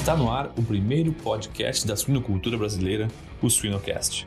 [0.00, 3.06] Está no ar o primeiro podcast da suinocultura brasileira,
[3.42, 4.26] o Suinocast.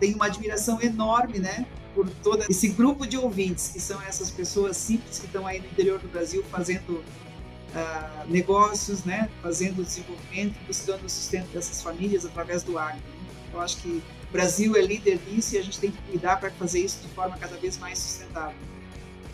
[0.00, 1.64] Tenho uma admiração enorme, né,
[1.94, 5.66] por todo esse grupo de ouvintes, que são essas pessoas simples que estão aí no
[5.66, 12.64] interior do Brasil fazendo uh, negócios, né, fazendo desenvolvimento, buscando o sustento dessas famílias através
[12.64, 12.96] do agro.
[12.96, 13.34] Né?
[13.54, 16.50] Eu acho que o Brasil é líder nisso e a gente tem que cuidar para
[16.50, 18.56] fazer isso de forma cada vez mais sustentável.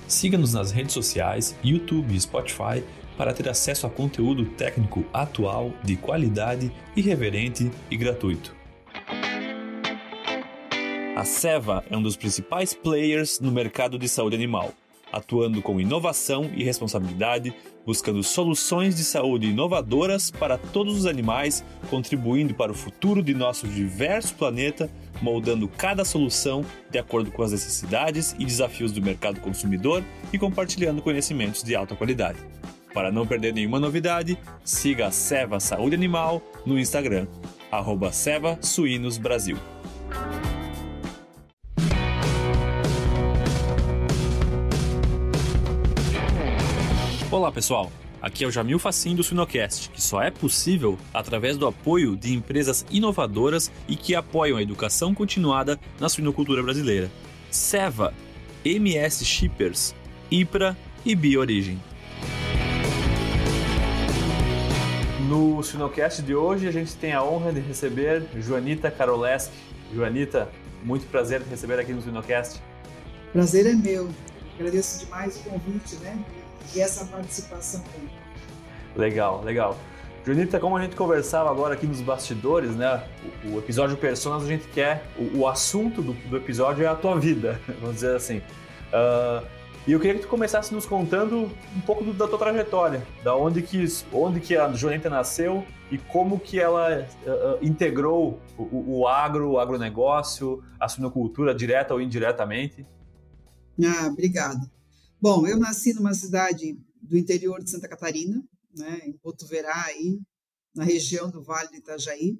[0.06, 2.84] Siga-nos nas redes sociais, YouTube e Spotify
[3.18, 8.56] para ter acesso a conteúdo técnico atual, de qualidade, irreverente e gratuito.
[11.16, 14.72] A Seva é um dos principais players no mercado de saúde animal,
[15.12, 17.52] atuando com inovação e responsabilidade,
[17.84, 23.66] buscando soluções de saúde inovadoras para todos os animais, contribuindo para o futuro de nosso
[23.66, 24.88] diverso planeta,
[25.20, 31.02] moldando cada solução de acordo com as necessidades e desafios do mercado consumidor e compartilhando
[31.02, 32.38] conhecimentos de alta qualidade.
[32.92, 37.26] Para não perder nenhuma novidade, siga a Seva Saúde Animal no Instagram,
[37.70, 39.58] arroba Seva Suínos Brasil.
[47.30, 51.66] Olá pessoal, aqui é o Jamil Facim do Suinocast, que só é possível através do
[51.66, 57.10] apoio de empresas inovadoras e que apoiam a educação continuada na suinocultura brasileira.
[57.50, 58.14] Seva,
[58.64, 59.94] MS Shippers,
[60.30, 61.78] IPRA e BioOrigem.
[65.28, 69.52] No Sinocast de hoje, a gente tem a honra de receber Joanita Karoleski.
[69.94, 70.48] Joanita,
[70.82, 72.62] muito prazer te receber aqui no Sinocast.
[73.30, 74.08] Prazer é meu.
[74.58, 76.18] Agradeço demais o convite, né?
[76.74, 78.08] E essa participação aí.
[78.96, 79.76] Legal, legal.
[80.24, 83.04] Joanita, como a gente conversava agora aqui nos bastidores, né?
[83.44, 85.04] O, o episódio Personas, a gente quer.
[85.18, 88.38] O, o assunto do, do, episódio é a tua vida, vamos dizer assim.
[88.38, 89.46] Uh,
[89.88, 93.34] e eu queria que tu começasse nos contando um pouco do, da tua trajetória, da
[93.34, 99.08] onde que, onde que a Joanita nasceu e como que ela uh, integrou o, o,
[99.08, 102.86] agro, o agronegócio, a suinocultura, direta ou indiretamente.
[103.82, 104.60] Ah, obrigada.
[105.18, 108.44] Bom, eu nasci numa cidade do interior de Santa Catarina,
[108.76, 110.20] né, em Botuverá, aí,
[110.74, 112.38] na região do Vale do Itajaí.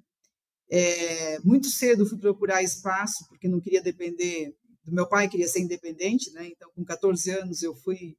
[0.71, 4.55] É, muito cedo fui procurar espaço, porque não queria depender
[4.89, 6.49] do meu pai, queria ser independente, né?
[6.49, 8.17] Então, com 14 anos, eu fui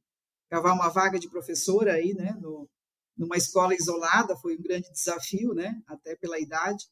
[0.48, 2.36] cavar uma vaga de professora aí, né?
[2.40, 2.68] No,
[3.16, 5.80] numa escola isolada, foi um grande desafio, né?
[5.86, 6.84] Até pela idade.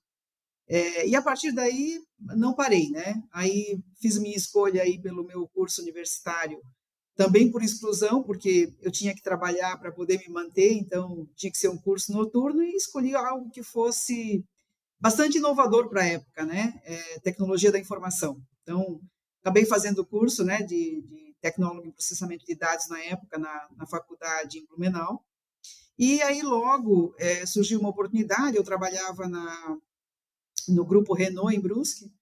[0.68, 1.98] É, e a partir daí,
[2.36, 3.14] não parei, né?
[3.32, 6.60] Aí fiz minha escolha aí pelo meu curso universitário,
[7.16, 11.58] também por exclusão, porque eu tinha que trabalhar para poder me manter, então tinha que
[11.58, 14.44] ser um curso noturno e escolhi algo que fosse
[15.00, 16.78] bastante inovador para a época, né?
[16.84, 18.36] É, tecnologia da informação.
[18.62, 19.00] Então,
[19.48, 23.86] Acabei fazendo curso né, de, de tecnólogo em processamento de dados na época, na, na
[23.86, 25.24] faculdade em Blumenau.
[25.98, 29.78] E aí logo é, surgiu uma oportunidade, eu trabalhava na,
[30.68, 32.12] no grupo Renault em Brusque,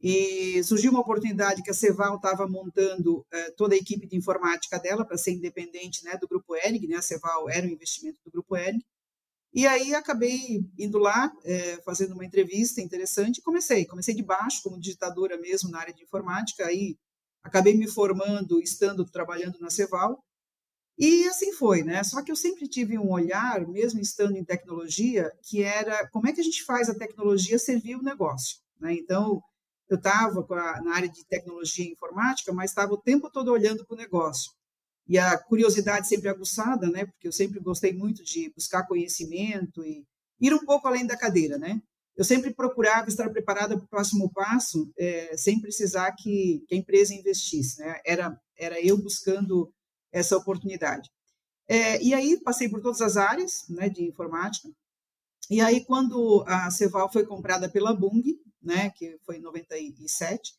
[0.00, 4.78] e surgiu uma oportunidade que a Ceval estava montando é, toda a equipe de informática
[4.78, 8.30] dela para ser independente né, do grupo ERG, né, a Ceval era um investimento do
[8.30, 8.82] grupo ERG,
[9.54, 13.84] e aí acabei indo lá, é, fazendo uma entrevista interessante e comecei.
[13.84, 16.96] Comecei de baixo, como digitadora mesmo na área de informática, aí
[17.42, 20.24] acabei me formando, estando trabalhando na Ceval.
[20.98, 22.02] E assim foi, né?
[22.04, 26.32] Só que eu sempre tive um olhar, mesmo estando em tecnologia, que era como é
[26.32, 28.94] que a gente faz a tecnologia servir o negócio, né?
[28.94, 29.42] Então,
[29.88, 30.46] eu estava
[30.82, 34.50] na área de tecnologia e informática, mas estava o tempo todo olhando para o negócio
[35.06, 37.06] e a curiosidade sempre aguçada, né?
[37.06, 40.06] Porque eu sempre gostei muito de buscar conhecimento e
[40.40, 41.80] ir um pouco além da cadeira, né?
[42.16, 46.78] Eu sempre procurava estar preparada para o próximo passo, é, sem precisar que, que, a
[46.78, 48.00] empresa investisse, né?
[48.04, 49.72] Era era eu buscando
[50.12, 51.10] essa oportunidade.
[51.68, 54.68] É, e aí passei por todas as áreas, né, de informática.
[55.50, 58.22] E aí quando a Ceval foi comprada pela Bung,
[58.62, 60.54] né, que foi em 97,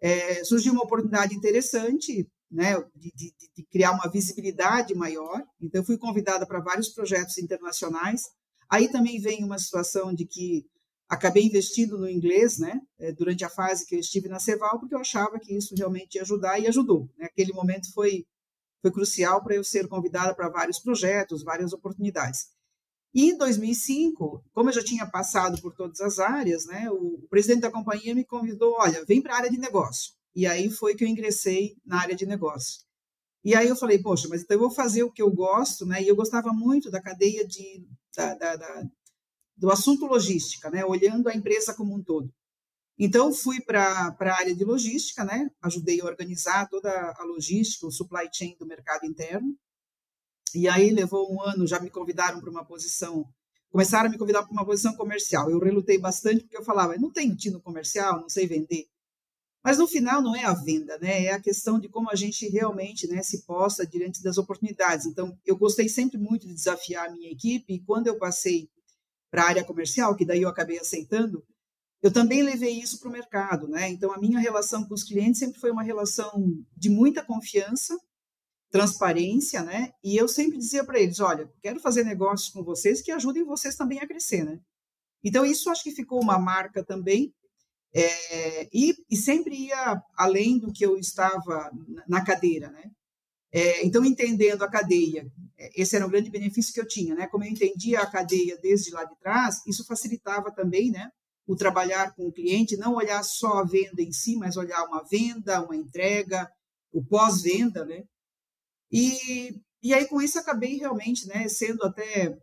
[0.00, 5.42] é, surgiu uma oportunidade interessante né, de, de, de, criar uma visibilidade maior.
[5.60, 8.22] Então, eu fui convidada para vários projetos internacionais.
[8.70, 10.64] Aí também vem uma situação de que
[11.08, 14.94] acabei investindo no inglês, né, eh, durante a fase que eu estive na Ceval, porque
[14.94, 17.10] eu achava que isso realmente ia ajudar e ajudou.
[17.18, 17.26] Né?
[17.26, 18.24] Aquele momento foi
[18.80, 22.48] foi crucial para eu ser convidada para vários projetos, várias oportunidades.
[23.14, 27.28] E em 2005, como eu já tinha passado por todas as áreas, né, o, o
[27.28, 30.12] presidente da companhia me convidou, olha, vem para a área de negócio.
[30.34, 32.82] E aí foi que eu ingressei na área de negócio.
[33.44, 36.02] E aí eu falei, poxa, mas então eu vou fazer o que eu gosto, né?
[36.02, 37.86] E eu gostava muito da cadeia de,
[38.16, 38.82] da, da, da,
[39.56, 40.84] do assunto logística, né?
[40.84, 42.32] Olhando a empresa como um todo.
[42.98, 45.50] Então fui para a área de logística, né?
[45.62, 49.54] Ajudei a organizar toda a logística, o supply chain do mercado interno.
[50.54, 53.26] E aí levou um ano, já me convidaram para uma posição
[53.74, 55.50] começaram a me convidar para uma posição comercial.
[55.50, 58.86] Eu relutei bastante porque eu falava, não tenho tino comercial, não sei vender.
[59.64, 61.24] Mas no final não é a venda, né?
[61.24, 65.06] É a questão de como a gente realmente, né, se posta diante das oportunidades.
[65.06, 68.68] Então, eu gostei sempre muito de desafiar a minha equipe e quando eu passei
[69.30, 71.42] para a área comercial, que daí eu acabei aceitando,
[72.02, 73.88] eu também levei isso para o mercado, né?
[73.88, 76.30] Então, a minha relação com os clientes sempre foi uma relação
[76.76, 77.98] de muita confiança,
[78.70, 79.92] transparência, né?
[80.04, 83.76] E eu sempre dizia para eles, olha, quero fazer negócios com vocês que ajudem vocês
[83.76, 84.60] também a crescer, né?
[85.24, 87.34] Então, isso acho que ficou uma marca também,
[87.94, 91.70] é, e, e, sempre ia além do que eu estava
[92.08, 92.90] na cadeira, né?
[93.52, 97.28] É, então, entendendo a cadeia, é, esse era um grande benefício que eu tinha, né?
[97.28, 101.08] Como eu entendia a cadeia desde lá de trás, isso facilitava também, né?
[101.46, 105.04] o trabalhar com o cliente, não olhar só a venda em si, mas olhar uma
[105.04, 106.50] venda, uma entrega,
[106.92, 108.04] o pós-venda, né?
[108.90, 112.36] E, e aí, com isso, acabei realmente, né, sendo até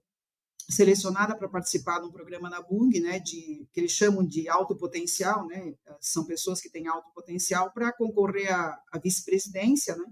[0.70, 4.76] selecionada para participar de um programa na Bung, né, de, que eles chamam de alto
[4.76, 10.06] potencial, né, são pessoas que têm alto potencial para concorrer à, à vice-presidência, né,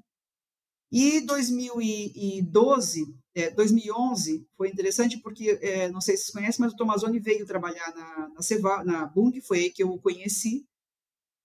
[0.92, 6.76] e 2012, é, 2011 foi interessante porque, é, não sei se vocês conhecem, mas o
[6.76, 10.66] Tomazoni veio trabalhar na, na, Ceva, na Bung, foi aí que eu o conheci.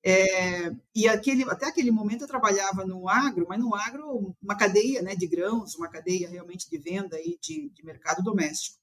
[0.03, 5.03] É, e aquele, até aquele momento eu trabalhava no agro, mas no agro, uma cadeia
[5.03, 8.79] né, de grãos, uma cadeia realmente de venda e de, de mercado doméstico.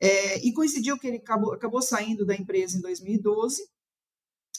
[0.00, 3.62] É, e coincidiu que ele acabou, acabou saindo da empresa em 2012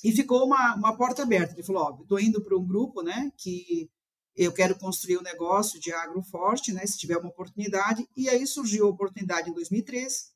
[0.03, 1.53] e ficou uma, uma porta aberta.
[1.53, 3.89] Ele falou: Ó, estou indo para um grupo né, que
[4.35, 8.45] eu quero construir um negócio de agro forte, né, se tiver uma oportunidade, e aí
[8.45, 10.33] surgiu a oportunidade em 2013.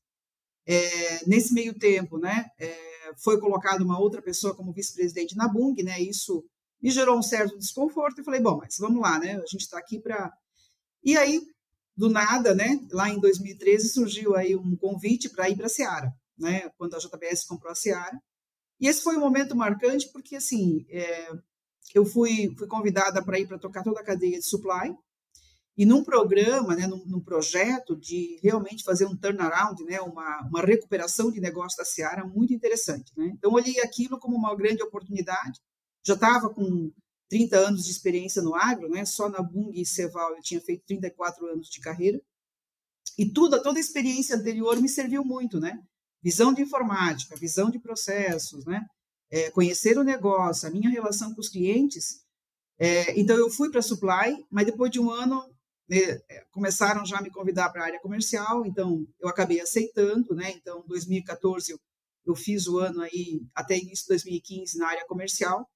[0.66, 5.76] É, nesse meio tempo, né, é, foi colocada uma outra pessoa como vice-presidente na Bung,
[5.84, 6.46] né, isso
[6.82, 9.78] me gerou um certo desconforto, e falei, bom, mas vamos lá, né, a gente está
[9.78, 10.32] aqui para...
[11.04, 11.42] E aí,
[12.00, 16.14] do nada, né, lá em 2013, surgiu aí um convite para ir para a Seara,
[16.38, 18.18] né, quando a JBS comprou a Seara,
[18.80, 21.30] e esse foi um momento marcante, porque, assim, é,
[21.94, 24.96] eu fui, fui convidada para ir para tocar toda a cadeia de supply,
[25.78, 30.62] e num programa, né, num, num, projeto de realmente fazer um turnaround, né, uma, uma
[30.62, 33.12] recuperação de negócio da Seara muito interessante.
[33.18, 33.34] Né?
[33.34, 35.60] Então, olhei aquilo como uma grande oportunidade.
[36.06, 36.94] Já estava com
[37.30, 39.06] 30 anos de experiência no agro, né?
[39.06, 42.20] só na Bung e Ceval eu tinha feito 34 anos de carreira.
[43.18, 45.78] E tudo, toda a experiência anterior me serviu muito, né?
[46.22, 48.86] Visão de informática, visão de processos, né?
[49.30, 52.22] é, conhecer o negócio, a minha relação com os clientes.
[52.78, 55.44] É, então, eu fui para Supply, mas depois de um ano,
[55.88, 55.98] né,
[56.30, 60.52] é, começaram já a me convidar para a área comercial, então eu acabei aceitando, né?
[60.52, 61.80] Então, 2014 eu,
[62.26, 65.68] eu fiz o ano aí, até início de 2015, na área comercial,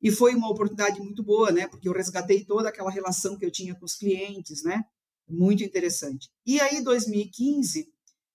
[0.00, 1.66] e foi uma oportunidade muito boa, né?
[1.66, 4.82] Porque eu resgatei toda aquela relação que eu tinha com os clientes, né?
[5.28, 6.28] Muito interessante.
[6.46, 7.88] E aí, 2015,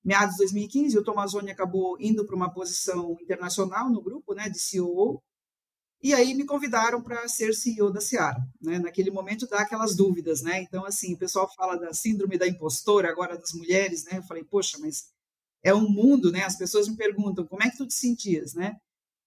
[0.04, 4.60] meados de 2015, o Tomazoni acabou indo para uma posição internacional no grupo, né, de
[4.60, 5.21] CEO,
[6.04, 8.38] e aí me convidaram para ser CEO da Seara.
[8.62, 8.77] Né?
[8.77, 10.62] Naquele momento dá aquelas dúvidas, né?
[10.62, 14.18] Então, assim, o pessoal fala da síndrome da impostora, agora das mulheres, né?
[14.18, 15.06] Eu falei, poxa, mas
[15.63, 16.44] é um mundo, né?
[16.44, 18.75] As pessoas me perguntam, como é que tu te sentias, né?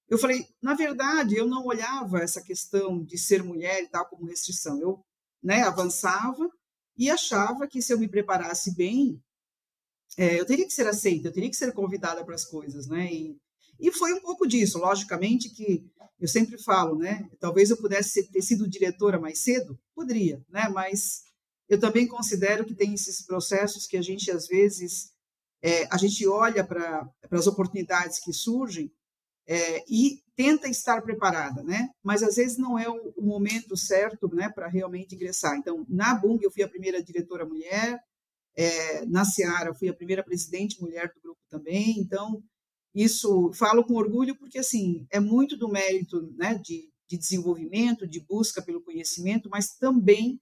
[0.09, 4.27] Eu falei, na verdade, eu não olhava essa questão de ser mulher e tal como
[4.27, 4.81] restrição.
[4.81, 5.05] Eu
[5.43, 6.49] né, avançava
[6.97, 9.21] e achava que se eu me preparasse bem,
[10.17, 13.13] é, eu teria que ser aceita, eu teria que ser convidada para as coisas, né?
[13.13, 13.37] E,
[13.79, 15.85] e foi um pouco disso, logicamente que
[16.19, 17.29] eu sempre falo, né?
[17.39, 20.69] Talvez eu pudesse ter sido diretora mais cedo, poderia, né?
[20.69, 21.25] Mas
[21.69, 25.11] eu também considero que tem esses processos que a gente às vezes
[25.63, 28.91] é, a gente olha para as oportunidades que surgem
[29.47, 31.89] é, e tenta estar preparada, né?
[32.03, 35.57] Mas às vezes não é o, o momento certo, né, para realmente ingressar.
[35.57, 37.99] Então, na Bung eu fui a primeira diretora mulher,
[38.57, 42.43] é, na Seara, fui a primeira presidente mulher do grupo também, então
[42.95, 48.21] isso falo com orgulho porque assim é muito do mérito né, de, de desenvolvimento, de
[48.21, 50.41] busca pelo conhecimento, mas também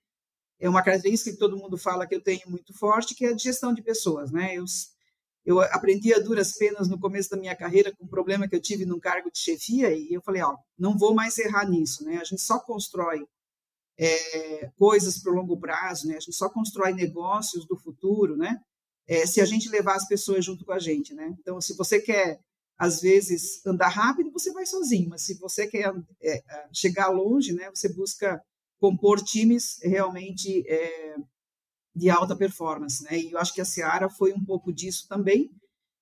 [0.61, 3.37] é uma característica que todo mundo fala que eu tenho muito forte, que é a
[3.37, 4.55] gestão de pessoas, né?
[4.57, 4.65] Eu,
[5.45, 8.61] eu aprendi a duras penas no começo da minha carreira com um problema que eu
[8.61, 12.19] tive num cargo de chefia e eu falei, ó, não vou mais errar nisso, né?
[12.19, 13.27] A gente só constrói
[13.99, 16.17] é, coisas para o longo prazo, né?
[16.17, 18.59] A gente só constrói negócios do futuro, né?
[19.07, 21.35] É, se a gente levar as pessoas junto com a gente, né?
[21.39, 22.39] Então, se você quer
[22.77, 27.71] às vezes andar rápido, você vai sozinho, mas se você quer é, chegar longe, né?
[27.71, 28.41] Você busca
[28.81, 31.17] compor times realmente é,
[31.95, 33.19] de alta performance, né?
[33.19, 35.51] E eu acho que a Seara foi um pouco disso também.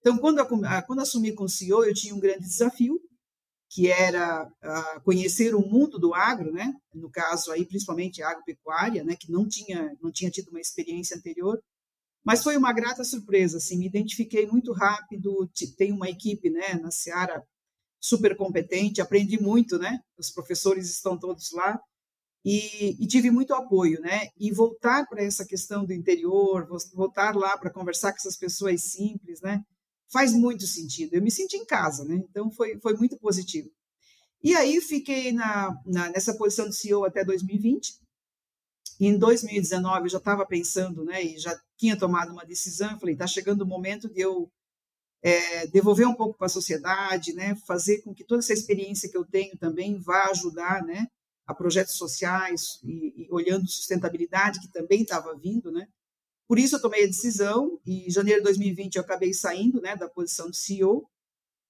[0.01, 0.47] Então, quando, eu,
[0.87, 2.99] quando assumi com o CEO, eu tinha um grande desafio,
[3.71, 6.75] que era uh, conhecer o mundo do agro, né?
[6.95, 9.17] No caso aí principalmente agropecuária, né?
[9.17, 11.63] Que não tinha não tinha tido uma experiência anterior.
[12.25, 16.93] Mas foi uma grata surpresa, assim, me identifiquei muito rápido, tem uma equipe, né, na
[16.93, 17.43] Seara
[18.01, 19.99] super competente, aprendi muito, né?
[20.17, 21.81] Os professores estão todos lá
[22.45, 24.29] e, e tive muito apoio, né?
[24.39, 29.41] E voltar para essa questão do interior, voltar lá para conversar com essas pessoas simples,
[29.41, 29.63] né?
[30.13, 31.15] Faz muito sentido.
[31.15, 32.17] Eu me senti em casa, né?
[32.17, 33.71] Então foi foi muito positivo.
[34.43, 38.01] E aí fiquei na, na nessa posição de CEO até 2020.
[39.01, 41.23] E em 2019 eu já estava pensando, né?
[41.23, 42.91] E já tinha tomado uma decisão.
[42.93, 44.51] Eu falei, está chegando o momento de eu
[45.23, 49.17] é, devolver um pouco para a sociedade, né, fazer com que toda essa experiência que
[49.17, 51.07] eu tenho também vá ajudar, né,
[51.53, 55.87] a projetos sociais e, e olhando sustentabilidade que também estava vindo, né.
[56.49, 59.97] Por isso eu tomei a decisão e em janeiro de 2020 eu acabei saindo, né,
[59.97, 61.09] da posição de CEO.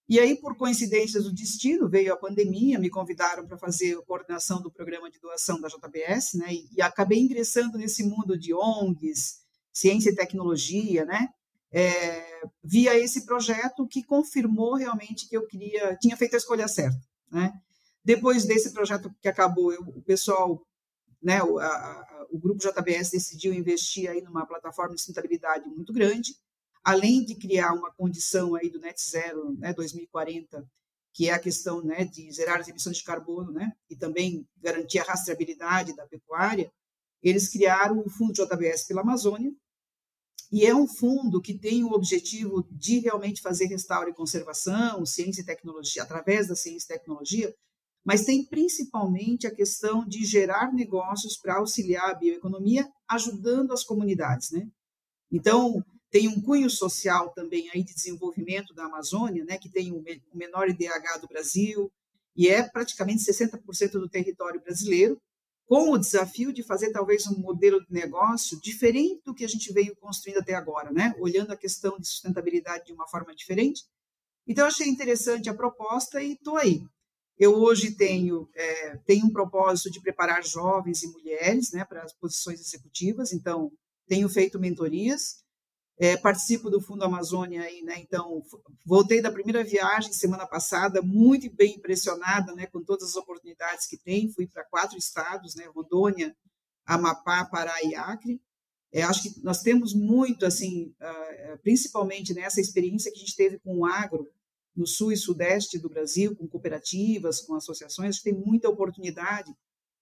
[0.09, 4.61] E aí por coincidências do destino veio a pandemia, me convidaram para fazer a coordenação
[4.61, 9.43] do programa de doação da JBS, né, e, e acabei ingressando nesse mundo de ONGs,
[9.73, 11.29] ciência e tecnologia, né,
[11.73, 17.01] é, via esse projeto que confirmou realmente que eu queria, tinha feito a escolha certa,
[17.31, 17.51] né?
[18.05, 20.67] Depois desse projeto que acabou, eu, o pessoal,
[21.23, 26.35] né, o, a, o grupo JBS decidiu investir aí numa plataforma de sustentabilidade muito grande,
[26.83, 30.67] além de criar uma condição aí do net zero, né, 2040,
[31.13, 34.99] que é a questão, né, de zerar as emissões de carbono, né, e também garantir
[34.99, 36.73] a rastreabilidade da pecuária.
[37.23, 39.53] Eles criaram o Fundo JBS pela Amazônia,
[40.51, 45.41] e é um fundo que tem o objetivo de realmente fazer restauro e conservação, ciência
[45.41, 47.55] e tecnologia, através da ciência e tecnologia,
[48.05, 54.51] mas tem principalmente a questão de gerar negócios para auxiliar a bioeconomia, ajudando as comunidades,
[54.51, 54.67] né?
[55.31, 60.05] Então, tem um cunho social também aí de desenvolvimento da Amazônia, né, que tem o
[60.35, 61.91] menor IDH do Brasil,
[62.37, 65.19] e é praticamente 60% do território brasileiro,
[65.65, 69.73] com o desafio de fazer talvez um modelo de negócio diferente do que a gente
[69.73, 71.15] veio construindo até agora, né?
[71.19, 73.85] Olhando a questão de sustentabilidade de uma forma diferente.
[74.47, 76.83] Então, achei interessante a proposta e estou aí.
[77.39, 82.13] Eu hoje tenho, é, tenho um propósito de preparar jovens e mulheres né, para as
[82.13, 83.73] posições executivas, então,
[84.07, 85.43] tenho feito mentorias,
[85.99, 87.99] é, participo do Fundo Amazônia aí, né?
[88.01, 88.43] Então,
[88.85, 92.67] voltei da primeira viagem semana passada, muito bem impressionada, né?
[92.67, 94.29] Com todas as oportunidades que tem.
[94.33, 95.65] Fui para quatro estados, né?
[95.73, 96.35] Rondônia,
[96.85, 98.41] Amapá, Pará e Acre.
[98.93, 103.59] É, acho que nós temos muito, assim, uh, principalmente nessa experiência que a gente teve
[103.61, 104.29] com o agro
[104.75, 109.53] no sul e sudeste do Brasil, com cooperativas, com associações, tem muita oportunidade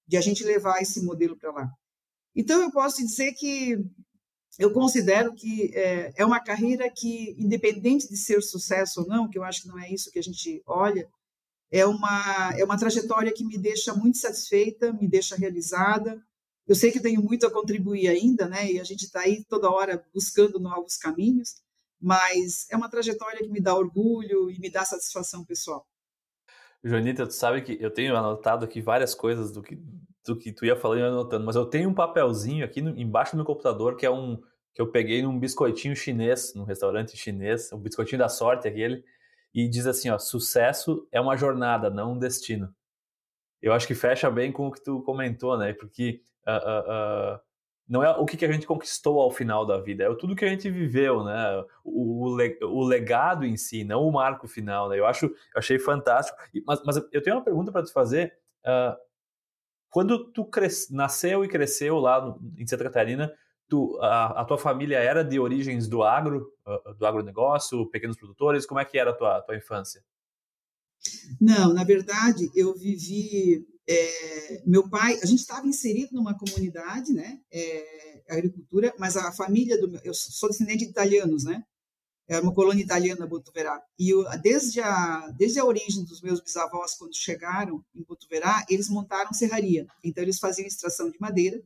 [0.06, 1.70] de a gente levar esse modelo para lá.
[2.34, 3.76] Então, eu posso dizer que
[4.58, 9.38] eu considero que é, é, uma carreira que, independente de ser sucesso ou não, que
[9.38, 11.08] eu acho que não é isso que a gente olha,
[11.70, 16.20] é uma, é uma trajetória que me deixa muito satisfeita, me deixa realizada.
[16.66, 18.72] Eu sei que tenho muito a contribuir ainda, né?
[18.72, 21.54] E a gente está aí toda hora buscando novos caminhos,
[22.00, 25.86] mas é uma trajetória que me dá orgulho e me dá satisfação pessoal.
[26.82, 29.78] Joanita, tu sabe que eu tenho anotado aqui várias coisas do que,
[30.24, 33.32] do que tu ia falando e anotando, mas eu tenho um papelzinho aqui no, embaixo
[33.32, 34.40] do meu computador que é um
[34.72, 39.04] que eu peguei num biscoitinho chinês, num restaurante chinês, o biscoitinho da sorte aquele,
[39.52, 42.72] e diz assim, ó, sucesso é uma jornada, não um destino.
[43.60, 45.72] Eu acho que fecha bem com o que tu comentou, né?
[45.72, 47.40] Porque uh, uh, uh,
[47.90, 50.48] não é o que, a gente conquistou ao final da vida, é tudo que a
[50.48, 51.64] gente viveu, né?
[51.84, 54.96] O, o, legado em si, não o marco final, né?
[54.96, 56.38] Eu acho, eu achei fantástico.
[56.64, 58.32] Mas, mas eu tenho uma pergunta para te fazer.
[59.90, 60.88] quando tu cres...
[60.88, 63.34] nasceu e cresceu lá no, em Santa Catarina,
[63.68, 66.54] tu, a, a, tua família era de origens do agro,
[66.96, 68.66] do agronegócio, pequenos produtores?
[68.66, 70.00] Como é que era a tua, a tua infância?
[71.40, 73.66] Não, na verdade, eu vivi.
[73.92, 77.40] É, meu pai, a gente estava inserido numa comunidade, né?
[77.50, 80.00] É, agricultura, mas a família do meu.
[80.04, 81.64] Eu sou descendente de italianos, né?
[82.28, 83.82] É uma colônia italiana, Botuverá.
[83.98, 88.88] E eu, desde, a, desde a origem dos meus bisavós, quando chegaram em Botuverá, eles
[88.88, 89.84] montaram serraria.
[90.04, 91.60] Então, eles faziam extração de madeira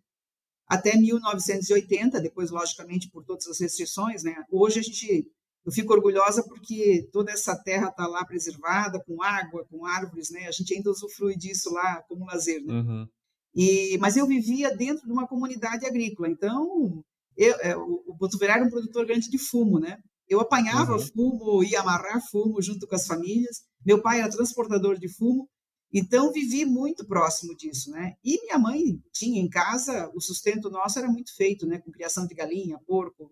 [0.66, 4.43] até 1980, depois, logicamente, por todas as restrições, né?
[4.50, 5.31] Hoje a gente,
[5.64, 10.47] eu fico orgulhosa porque toda essa terra está lá preservada, com água, com árvores, né?
[10.47, 12.75] A gente ainda usufrui disso lá como lazer, né?
[12.75, 13.09] Uhum.
[13.54, 17.02] E, mas eu vivia dentro de uma comunidade agrícola, então
[17.37, 19.99] eu, é, o, o Botuverá era um produtor grande de fumo, né?
[20.28, 20.99] Eu apanhava uhum.
[21.00, 23.62] fumo, ia amarrar fumo junto com as famílias.
[23.85, 25.49] Meu pai era transportador de fumo
[25.94, 28.14] então, vivi muito próximo disso, né?
[28.25, 31.78] E minha mãe tinha em casa, o sustento nosso era muito feito, né?
[31.78, 33.30] Com criação de galinha, porco.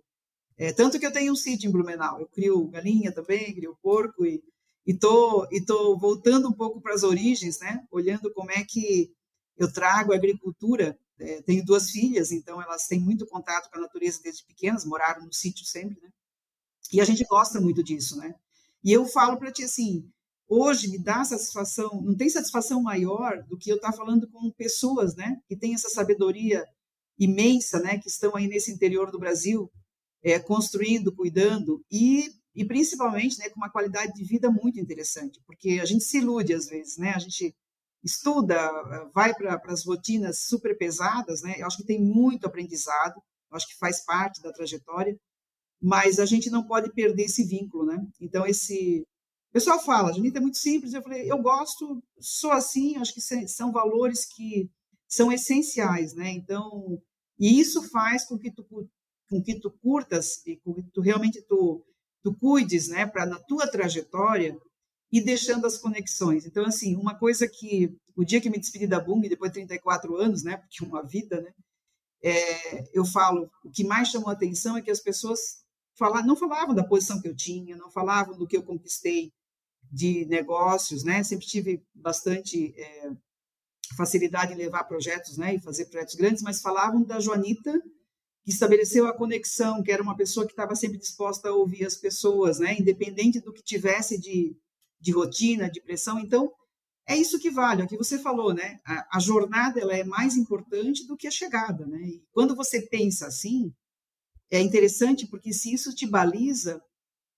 [0.57, 2.21] É, tanto que eu tenho um sítio em Blumenau.
[2.21, 4.43] Eu crio galinha também, crio porco e
[4.87, 7.87] estou e tô voltando um pouco para as origens, né?
[7.91, 9.13] Olhando como é que
[9.57, 13.83] eu trago a agricultura é, tenho duas filhas, então elas têm muito contato com a
[13.83, 16.09] natureza desde pequenas, moraram no sítio sempre, né?
[16.93, 18.35] E a gente gosta muito disso, né?
[18.85, 20.11] E eu falo para ti assim,
[20.49, 24.51] hoje me dá satisfação, não tem satisfação maior do que eu estar tá falando com
[24.51, 26.67] pessoas, né, que têm essa sabedoria
[27.19, 29.71] imensa, né, que estão aí nesse interior do Brasil,
[30.23, 35.81] é, construindo, cuidando e, e principalmente, né, com uma qualidade de vida muito interessante, porque
[35.81, 37.55] a gente se ilude às vezes, né, a gente
[38.05, 38.57] estuda,
[39.15, 43.15] vai para as rotinas super pesadas, né, eu acho que tem muito aprendizado,
[43.51, 45.17] eu acho que faz parte da trajetória,
[45.81, 47.99] mas a gente não pode perder esse vínculo, né?
[48.21, 49.05] Então esse
[49.51, 50.95] o pessoal fala, Janita é muito simples.
[50.95, 54.71] Eu falei, eu gosto, sou assim, acho que são valores que
[55.07, 56.31] são essenciais, né?
[56.31, 56.99] Então,
[57.39, 58.65] e isso faz com que tu,
[59.33, 61.83] com que tu curtas e com que tu realmente tu,
[62.23, 64.55] tu cuides, né, para na tua trajetória
[65.11, 66.45] e deixando as conexões.
[66.45, 70.17] Então, assim, uma coisa que o dia que me despedi da Bung, depois de 34
[70.17, 71.51] anos, né, porque é uma vida, né,
[72.23, 75.41] é, eu falo, o que mais chamou a atenção é que as pessoas
[75.99, 79.33] falar, não falavam da posição que eu tinha, não falavam do que eu conquistei,
[79.91, 81.23] de negócios, né?
[81.23, 83.11] Sempre tive bastante é,
[83.97, 85.55] facilidade em levar projetos, né?
[85.55, 87.73] E fazer projetos grandes, mas falavam da Joanita
[88.45, 91.97] que estabeleceu a conexão, que era uma pessoa que estava sempre disposta a ouvir as
[91.97, 92.77] pessoas, né?
[92.79, 94.57] Independente do que tivesse de,
[95.01, 96.19] de rotina, de pressão.
[96.19, 96.53] Então,
[97.07, 98.79] é isso que vale, é o que você falou, né?
[98.85, 102.01] A, a, jornada ela é mais importante do que a chegada, né?
[102.01, 103.73] E quando você pensa assim,
[104.51, 106.81] é interessante porque se isso te baliza,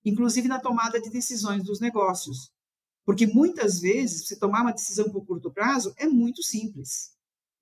[0.03, 2.51] inclusive na tomada de decisões dos negócios.
[3.05, 7.14] Porque muitas vezes, você tomar uma decisão por curto prazo é muito simples.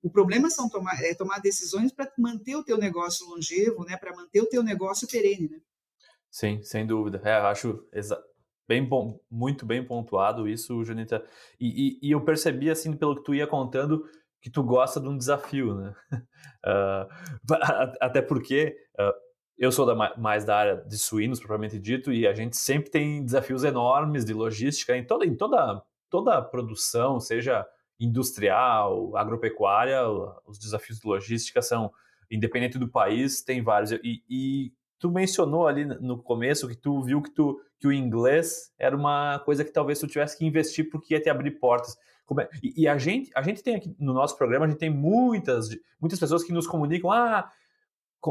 [0.04, 4.14] O problema são tomar, é tomar decisões para manter o teu negócio longevo, né, para
[4.14, 5.48] manter o teu negócio perene.
[5.48, 5.58] Né?
[6.30, 7.22] Sim, sem dúvida.
[7.24, 7.82] É, acho
[8.68, 11.24] bem bom, muito bem pontuado isso, Junita.
[11.58, 14.04] E, e, e, eu percebi, assim, pelo que tu ia contando,
[14.42, 15.94] que tu gosta de um desafio, né?
[16.66, 17.06] Uh,
[18.00, 19.12] até porque uh,
[19.58, 23.22] eu sou da, mais da área de suínos, propriamente dito, e a gente sempre tem
[23.22, 27.66] desafios enormes de logística em toda, em toda, toda a produção, seja
[27.98, 30.00] industrial, agropecuária,
[30.46, 31.92] os desafios de logística são,
[32.30, 33.92] independente do país, tem vários.
[33.92, 38.72] E, e tu mencionou ali no começo que tu viu que, tu, que o inglês
[38.78, 41.96] era uma coisa que talvez tu tivesse que investir porque ia te abrir portas.
[42.40, 42.48] É?
[42.62, 45.68] E, e, a gente, a gente tem aqui no nosso programa, a gente tem muitas,
[46.00, 47.50] muitas pessoas que nos comunicam, ah,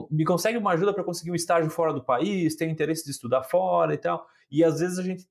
[0.09, 3.43] me consegue uma ajuda para conseguir um estágio fora do país, tem interesse de estudar
[3.43, 4.25] fora e tal.
[4.49, 5.27] E às vezes a gente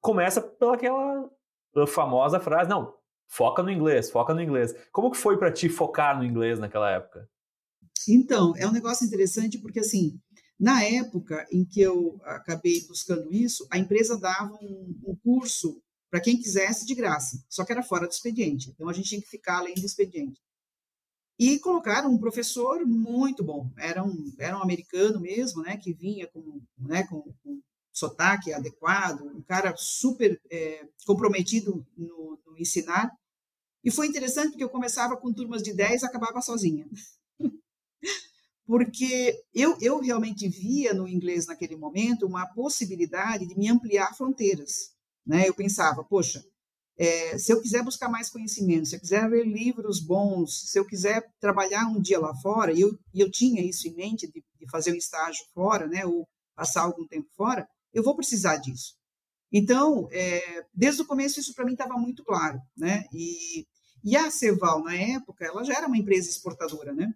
[0.00, 1.30] começa pelaquela
[1.86, 2.92] famosa frase, não,
[3.32, 4.74] foca no inglês, foca no inglês.
[4.92, 7.28] Como que foi para ti focar no inglês naquela época?
[8.08, 10.20] Então, é um negócio interessante porque assim,
[10.58, 16.20] na época em que eu acabei buscando isso, a empresa dava um, um curso para
[16.20, 18.70] quem quisesse de graça, só que era fora do expediente.
[18.70, 20.38] Então a gente tinha que ficar além do expediente.
[21.38, 26.28] E colocaram um professor muito bom, era um, era um americano mesmo, né, que vinha
[26.28, 27.60] com, né, com, com
[27.92, 33.10] sotaque adequado, um cara super é, comprometido no, no, ensinar.
[33.84, 36.86] E foi interessante porque eu começava com turmas de 10 e acabava sozinha.
[38.66, 44.92] porque eu, eu realmente via no inglês naquele momento uma possibilidade de me ampliar fronteiras.
[45.26, 45.48] Né?
[45.48, 46.44] Eu pensava, poxa,
[46.96, 50.86] é, se eu quiser buscar mais conhecimento, se eu quiser ler livros bons, se eu
[50.86, 54.70] quiser trabalhar um dia lá fora, e eu, eu tinha isso em mente, de, de
[54.70, 58.94] fazer um estágio fora, né, ou passar algum tempo fora, eu vou precisar disso.
[59.50, 62.58] Então, é, desde o começo, isso para mim estava muito claro.
[62.76, 63.04] Né?
[63.12, 63.66] E,
[64.04, 66.92] e a Ceval, na época, ela já era uma empresa exportadora.
[66.92, 67.12] Né?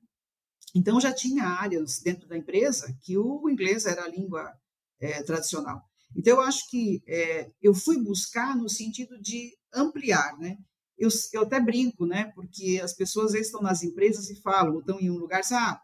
[0.75, 4.53] Então, já tinha áreas dentro da empresa que o inglês era a língua
[5.01, 5.83] é, tradicional.
[6.15, 10.57] Então, eu acho que é, eu fui buscar no sentido de ampliar, né?
[10.97, 12.33] Eu, eu até brinco, né?
[12.35, 15.55] Porque as pessoas às vezes estão nas empresas e falam, estão em um lugar, assim,
[15.55, 15.79] ah,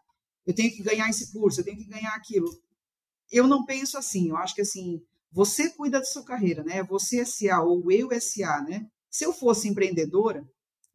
[0.45, 2.49] eu tenho que ganhar esse curso, eu tenho que ganhar aquilo.
[3.31, 6.83] Eu não penso assim, eu acho que assim, você cuida da sua carreira, né?
[6.83, 8.87] Você SA ou eu SA, né?
[9.09, 10.43] Se eu fosse empreendedora,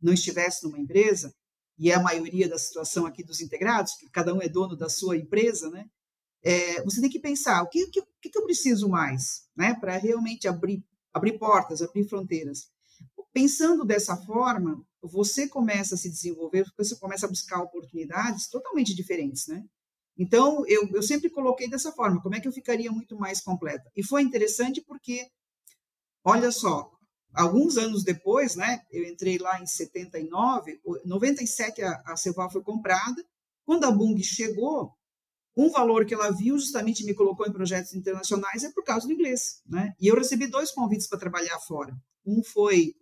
[0.01, 1.35] não estivesse numa empresa,
[1.79, 4.89] e é a maioria da situação aqui dos integrados, que cada um é dono da
[4.89, 5.89] sua empresa, né?
[6.43, 9.75] É, você tem que pensar o que, que, que eu preciso mais, né?
[9.75, 12.69] Para realmente abrir, abrir portas, abrir fronteiras.
[13.33, 19.47] Pensando dessa forma, você começa a se desenvolver, você começa a buscar oportunidades totalmente diferentes,
[19.47, 19.65] né?
[20.17, 23.89] Então, eu, eu sempre coloquei dessa forma, como é que eu ficaria muito mais completa?
[23.95, 25.31] E foi interessante porque,
[26.25, 26.91] olha só,
[27.35, 33.25] alguns anos depois, né, eu entrei lá em 79, 97 a, a Ceval foi comprada,
[33.65, 34.93] quando a Bung chegou,
[35.57, 39.13] um valor que ela viu justamente me colocou em projetos internacionais é por causa do
[39.13, 39.93] inglês, né?
[40.01, 41.93] E eu recebi dois convites para trabalhar fora.
[42.25, 42.95] Um foi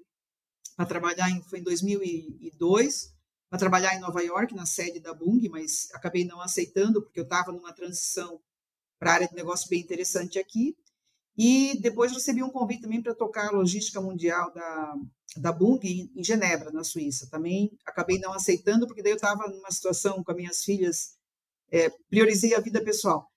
[0.75, 3.15] para trabalhar em, foi em 2002
[3.49, 7.25] para trabalhar em Nova York, na sede da Bung, mas acabei não aceitando, porque eu
[7.25, 8.41] estava numa transição
[8.99, 10.77] para área de negócio bem interessante aqui.
[11.37, 14.95] E depois recebi um convite também para tocar a logística mundial da,
[15.37, 17.29] da Bung em, Genebra, na Suíça.
[17.31, 21.17] Também acabei não aceitando, porque daí eu estava numa situação com as minhas filhas,
[21.71, 23.29] é, priorizei a vida pessoal.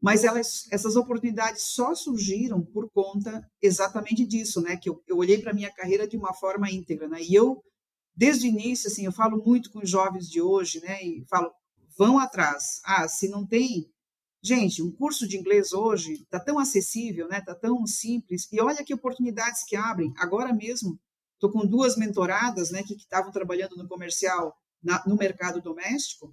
[0.00, 4.76] Mas elas, essas oportunidades só surgiram por conta exatamente disso, né?
[4.76, 7.22] Que eu, eu olhei para a minha carreira de uma forma íntegra, né?
[7.22, 7.62] E eu,
[8.14, 11.02] desde o início, assim, eu falo muito com os jovens de hoje, né?
[11.02, 11.50] E falo,
[11.96, 12.80] vão atrás.
[12.84, 13.90] Ah, se não tem
[14.46, 17.38] Gente, um curso de inglês hoje está tão acessível, né?
[17.38, 18.46] Está tão simples.
[18.52, 20.14] E olha que oportunidades que abrem.
[20.16, 21.00] Agora mesmo,
[21.34, 26.32] estou com duas mentoradas, né, que estavam trabalhando no comercial, na, no mercado doméstico,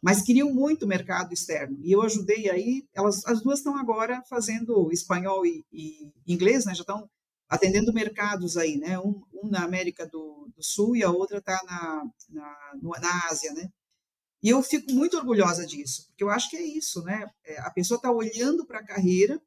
[0.00, 1.76] mas queriam muito mercado externo.
[1.82, 2.86] E eu ajudei aí.
[2.94, 6.72] Elas, as duas estão agora fazendo espanhol e, e inglês, né?
[6.72, 7.10] Já estão
[7.48, 8.96] atendendo mercados aí, né?
[9.00, 13.52] Um, um na América do, do, Sul e a outra está na, na, na Ásia,
[13.54, 13.68] né?
[14.42, 17.26] E eu fico muito orgulhosa disso, porque eu acho que é isso, né?
[17.44, 19.40] É, a pessoa está olhando para a carreira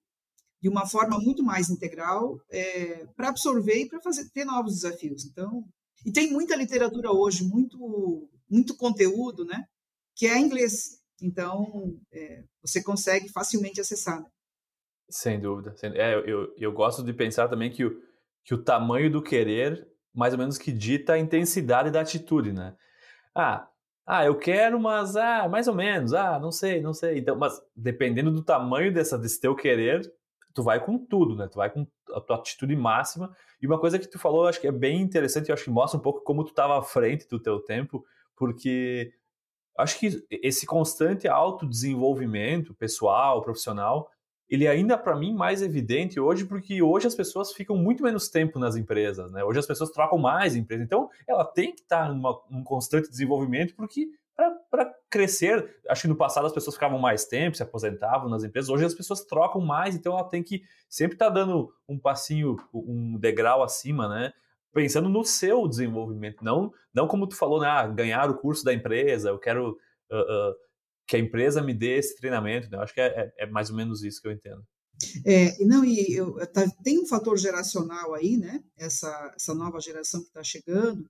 [0.62, 5.26] de uma forma muito mais integral é, para absorver e para fazer ter novos desafios.
[5.26, 5.64] Então,
[6.06, 9.66] e tem muita literatura hoje, muito muito conteúdo, né?
[10.16, 11.00] Que é inglês.
[11.22, 14.22] Então, é, você consegue facilmente acessar.
[14.22, 14.28] Né?
[15.10, 15.76] Sem dúvida.
[15.82, 18.00] É, eu, eu gosto de pensar também que o,
[18.44, 22.76] que o tamanho do querer, mais ou menos que dita a intensidade da atitude, né?
[23.36, 23.68] Ah,
[24.06, 27.20] ah, eu quero, mas ah, mais ou menos, ah, não sei, não sei.
[27.20, 30.02] Então, mas dependendo do tamanho dessa desse teu querer,
[30.54, 31.48] tu vai com tudo, né?
[31.48, 33.36] Tu vai com a tua atitude máxima.
[33.62, 35.98] E uma coisa que tu falou, acho que é bem interessante, eu acho que mostra
[35.98, 39.14] um pouco como tu estava à frente do teu tempo, porque
[39.78, 44.10] acho que esse constante autodesenvolvimento pessoal, profissional,
[44.54, 48.30] ele é ainda para mim mais evidente hoje, porque hoje as pessoas ficam muito menos
[48.30, 49.44] tempo nas empresas, né?
[49.44, 50.84] Hoje as pessoas trocam mais empresa.
[50.84, 54.08] Então, ela tem que estar tá numa, num constante desenvolvimento, porque
[54.70, 58.70] para crescer, acho que no passado as pessoas ficavam mais tempo, se aposentavam nas empresas,
[58.70, 62.56] hoje as pessoas trocam mais, então ela tem que sempre estar tá dando um passinho,
[62.72, 64.34] um degrau acima, né?
[64.72, 67.68] Pensando no seu desenvolvimento, não, não como tu falou, né?
[67.68, 69.80] Ah, ganhar o curso da empresa, eu quero
[70.12, 70.56] uh, uh,
[71.08, 72.70] que a empresa me dê esse treinamento.
[72.70, 72.78] Né?
[72.78, 74.64] Eu acho que é, é, é, mais ou menos isso que eu entendo.
[75.26, 78.64] É, não, e eu, tá, tem um fator geracional aí, né?
[78.78, 81.06] Essa, essa nova geração que está chegando,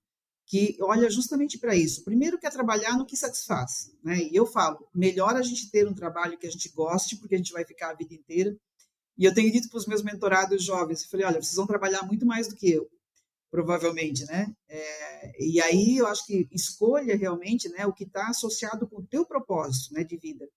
[0.47, 2.03] que olha justamente para isso.
[2.03, 4.19] Primeiro, quer trabalhar no que satisfaz, né?
[4.19, 7.37] E eu falo, melhor a gente ter um trabalho que a gente goste, porque a
[7.37, 8.55] gente vai ficar a vida inteira.
[9.17, 12.01] E eu tenho dito para os meus mentorados jovens, eu falei, olha, vocês vão trabalhar
[12.03, 12.89] muito mais do que eu
[13.53, 14.51] provavelmente, né?
[14.67, 19.05] É, e aí eu acho que escolha realmente, né, o que está associado com o
[19.05, 20.49] teu propósito, né, de vida.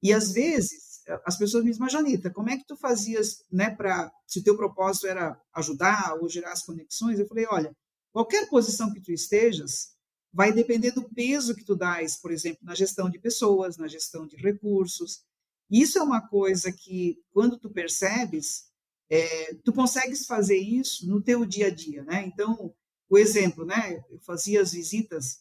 [0.00, 3.74] E às vezes as pessoas me dizem, mas Janita, como é que tu fazias, né,
[3.74, 7.18] para se teu propósito era ajudar ou gerar as conexões?
[7.18, 7.76] Eu falei, olha,
[8.12, 9.88] qualquer posição que tu estejas
[10.32, 14.24] vai depender do peso que tu dás, por exemplo, na gestão de pessoas, na gestão
[14.24, 15.24] de recursos.
[15.68, 18.66] Isso é uma coisa que quando tu percebes,
[19.08, 22.24] é, tu consegues fazer isso no teu dia a dia, né?
[22.26, 22.74] Então,
[23.08, 24.02] o exemplo, né?
[24.10, 25.40] Eu fazia as visitas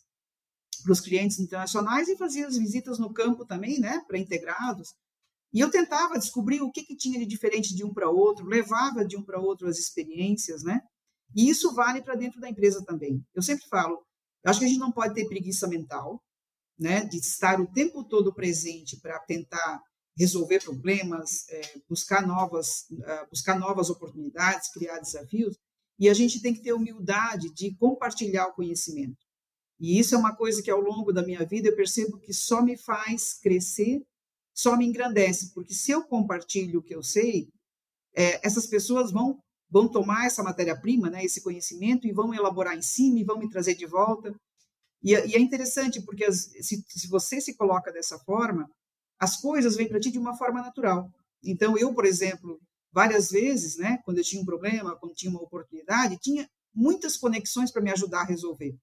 [0.84, 4.04] para os clientes internacionais e fazia as visitas no campo também, né?
[4.08, 4.94] Para integrados.
[5.52, 9.06] E eu tentava descobrir o que, que tinha de diferente de um para outro, levava
[9.06, 10.82] de um para outro as experiências, né?
[11.36, 13.26] E isso vale para dentro da empresa também.
[13.34, 14.06] Eu sempre falo,
[14.44, 16.24] eu acho que a gente não pode ter preguiça mental,
[16.78, 17.06] né?
[17.06, 19.82] De estar o tempo todo presente para tentar
[20.18, 25.58] resolver problemas, é, buscar novas, uh, buscar novas oportunidades, criar desafios.
[26.00, 29.18] E a gente tem que ter humildade de compartilhar o conhecimento.
[29.80, 32.62] E isso é uma coisa que ao longo da minha vida eu percebo que só
[32.62, 34.02] me faz crescer,
[34.54, 37.50] só me engrandece, porque se eu compartilho o que eu sei,
[38.16, 39.38] é, essas pessoas vão
[39.70, 43.50] vão tomar essa matéria-prima, né, esse conhecimento e vão elaborar em cima e vão me
[43.50, 44.34] trazer de volta.
[45.04, 48.70] E, e é interessante porque as, se, se você se coloca dessa forma,
[49.20, 51.12] as coisas vêm para ti de uma forma natural.
[51.44, 52.60] Então, eu, por exemplo,
[52.92, 57.72] várias vezes, né, quando eu tinha um problema, quando tinha uma oportunidade, tinha muitas conexões
[57.72, 58.76] para me ajudar a resolver.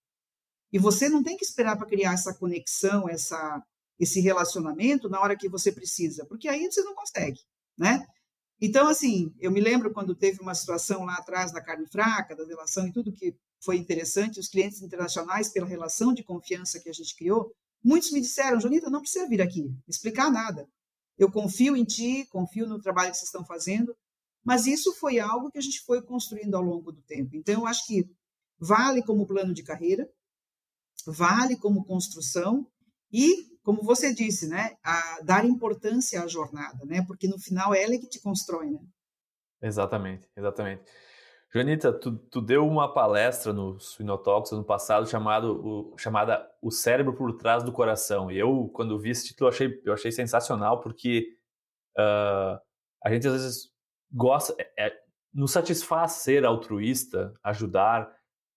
[0.72, 3.62] E você não tem que esperar para criar essa conexão, essa,
[3.98, 7.40] esse relacionamento na hora que você precisa, porque aí você não consegue,
[7.76, 8.06] né?
[8.60, 12.44] Então, assim, eu me lembro quando teve uma situação lá atrás da carne fraca, da
[12.44, 16.92] delação e tudo que foi interessante, os clientes internacionais, pela relação de confiança que a
[16.92, 17.52] gente criou,
[17.84, 20.68] Muitos me disseram, Jonita, não precisa vir aqui explicar nada.
[21.18, 23.96] Eu confio em ti, confio no trabalho que vocês estão fazendo,
[24.44, 27.36] mas isso foi algo que a gente foi construindo ao longo do tempo.
[27.36, 28.08] Então, eu acho que
[28.58, 30.08] vale como plano de carreira,
[31.06, 32.66] vale como construção
[33.12, 34.76] e, como você disse, né,
[35.24, 38.80] dar importância à jornada, né, porque no final ela é que te constrói, né?
[39.60, 40.82] Exatamente, exatamente.
[41.54, 47.14] Janita, tu, tu, deu uma palestra no Suinotox ano passado chamado, o, chamada O Cérebro
[47.14, 48.30] por Trás do Coração.
[48.30, 51.28] E eu, quando vi esse título, achei, eu achei sensacional, porque
[51.98, 52.58] uh,
[53.04, 53.70] a gente às vezes
[54.10, 54.98] gosta, é, é,
[55.34, 58.10] nos satisfaz ser altruísta, ajudar,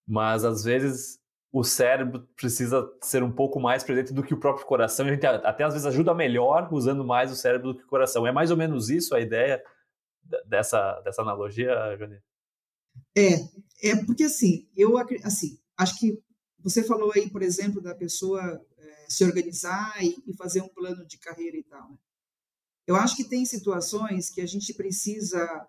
[0.08, 1.19] mas às vezes
[1.51, 5.05] o cérebro precisa ser um pouco mais presente do que o próprio coração.
[5.05, 8.25] A gente até às vezes ajuda melhor usando mais o cérebro do que o coração.
[8.25, 9.62] É mais ou menos isso a ideia
[10.45, 12.35] dessa, dessa analogia, Janita?
[13.15, 16.21] É, é porque assim, eu assim, acho que
[16.60, 18.41] você falou aí, por exemplo, da pessoa
[18.78, 21.91] é, se organizar e, e, fazer um plano de carreira e tal.
[21.91, 21.97] Né?
[22.88, 25.67] Eu acho que tem situações que a gente precisa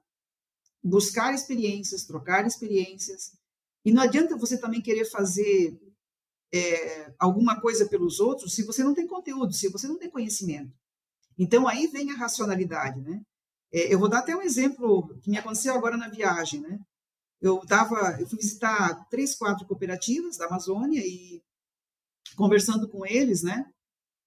[0.83, 3.33] buscar experiências, trocar experiências,
[3.85, 5.79] e não adianta você também querer fazer
[6.53, 10.73] é, alguma coisa pelos outros se você não tem conteúdo, se você não tem conhecimento.
[11.39, 13.21] Então aí vem a racionalidade, né?
[13.73, 16.79] É, eu vou dar até um exemplo que me aconteceu agora na viagem, né?
[17.47, 21.41] Eu tava, eu fui visitar três, quatro cooperativas da Amazônia e
[22.35, 23.65] conversando com eles, né?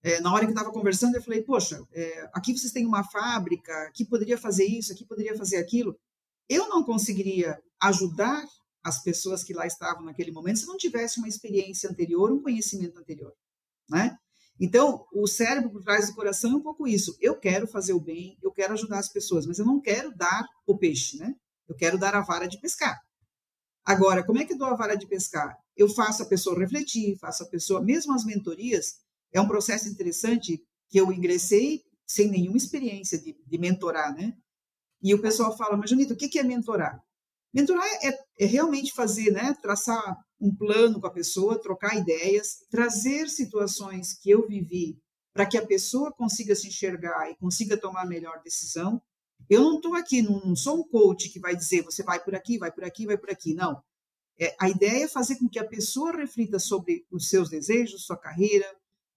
[0.01, 3.73] É, na hora que estava conversando, eu falei, poxa, é, aqui vocês têm uma fábrica,
[3.83, 5.99] aqui poderia fazer isso, aqui poderia fazer aquilo.
[6.47, 8.45] Eu não conseguiria ajudar
[8.81, 12.97] as pessoas que lá estavam naquele momento se não tivesse uma experiência anterior, um conhecimento
[12.97, 13.33] anterior,
[13.89, 14.17] né?
[14.57, 17.17] Então, o cérebro por trás do coração é um pouco isso.
[17.19, 20.45] Eu quero fazer o bem, eu quero ajudar as pessoas, mas eu não quero dar
[20.65, 21.35] o peixe, né?
[21.67, 22.99] Eu quero dar a vara de pescar.
[23.89, 25.57] Agora, como é que eu dou a vara de pescar?
[25.75, 28.99] Eu faço a pessoa refletir, faço a pessoa, mesmo as mentorias,
[29.33, 34.37] é um processo interessante que eu ingressei sem nenhuma experiência de, de mentorar, né?
[35.01, 37.01] E o pessoal fala, mas Janita, o que é mentorar?
[37.51, 39.55] Mentorar é, é realmente fazer, né?
[39.59, 44.99] Traçar um plano com a pessoa, trocar ideias, trazer situações que eu vivi
[45.33, 49.01] para que a pessoa consiga se enxergar e consiga tomar a melhor decisão.
[49.49, 52.35] Eu não estou aqui, não, não, sou um coach que vai dizer você vai por
[52.35, 53.53] aqui, vai por aqui, vai por aqui.
[53.53, 53.81] Não.
[54.39, 58.15] É, a ideia é fazer com que a pessoa reflita sobre os seus desejos, sua
[58.15, 58.65] carreira,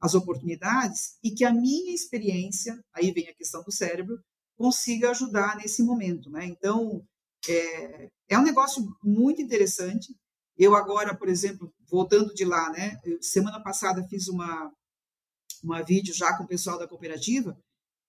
[0.00, 4.18] as oportunidades e que a minha experiência, aí vem a questão do cérebro,
[4.56, 6.30] consiga ajudar nesse momento.
[6.30, 6.46] Né?
[6.46, 7.06] Então,
[7.48, 10.16] é, é um negócio muito interessante.
[10.56, 12.98] Eu agora, por exemplo, voltando de lá, né?
[13.04, 14.72] Eu, semana passada fiz uma
[15.62, 17.56] uma vídeo já com o pessoal da cooperativa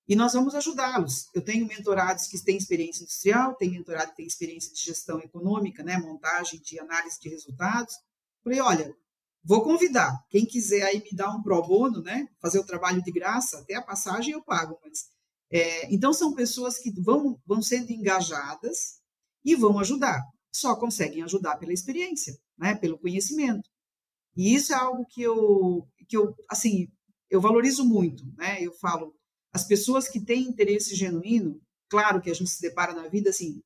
[0.07, 1.29] e nós vamos ajudá-los.
[1.33, 5.83] Eu tenho mentorados que têm experiência industrial, tenho mentorado que tem experiência de gestão econômica,
[5.83, 7.95] né, montagem de análise de resultados.
[8.43, 8.95] Falei, olha,
[9.43, 13.11] vou convidar quem quiser aí me dar um pro bono, né, fazer o trabalho de
[13.11, 15.05] graça, até a passagem eu pago, mas
[15.51, 18.99] é, então são pessoas que vão vão sendo engajadas
[19.45, 20.21] e vão ajudar
[20.53, 23.67] só conseguem ajudar pela experiência, né, pelo conhecimento.
[24.37, 26.87] E isso é algo que eu, que eu, assim,
[27.29, 28.61] eu valorizo muito, né?
[28.61, 29.15] Eu falo,
[29.53, 33.61] as pessoas que têm interesse genuíno, claro que a gente se depara na vida assim,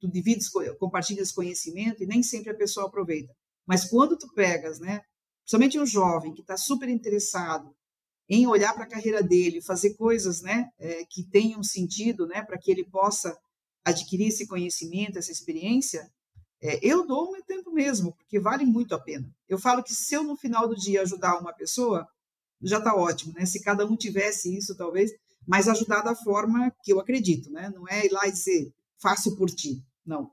[0.00, 3.34] tu divides, compartilhas conhecimento e nem sempre a pessoa aproveita.
[3.66, 5.00] Mas quando tu pegas, né,
[5.42, 7.74] principalmente um jovem que está super interessado
[8.28, 12.58] em olhar para a carreira dele, fazer coisas, né, é, que tenham sentido, né, para
[12.58, 13.36] que ele possa
[13.84, 16.10] adquirir esse conhecimento, essa experiência,
[16.62, 19.28] é, eu dou o meu tempo mesmo, porque vale muito a pena.
[19.48, 22.08] Eu falo que se eu no final do dia ajudar uma pessoa,
[22.62, 23.44] já está ótimo, né?
[23.44, 25.12] Se cada um tivesse isso, talvez,
[25.46, 27.70] mas ajudar da forma que eu acredito, né?
[27.74, 29.82] Não é ir lá e dizer, faço por ti.
[30.04, 30.30] Não.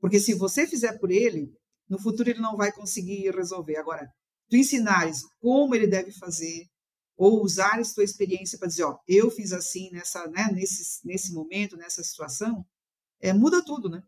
[0.00, 1.52] Porque se você fizer por ele,
[1.88, 3.76] no futuro ele não vai conseguir resolver.
[3.76, 4.08] Agora,
[4.48, 6.66] tu ensinares como ele deve fazer,
[7.16, 11.32] ou usar a sua experiência para dizer, ó, eu fiz assim nessa, né, nesse, nesse
[11.32, 12.64] momento, nessa situação,
[13.20, 14.02] é, muda tudo, né?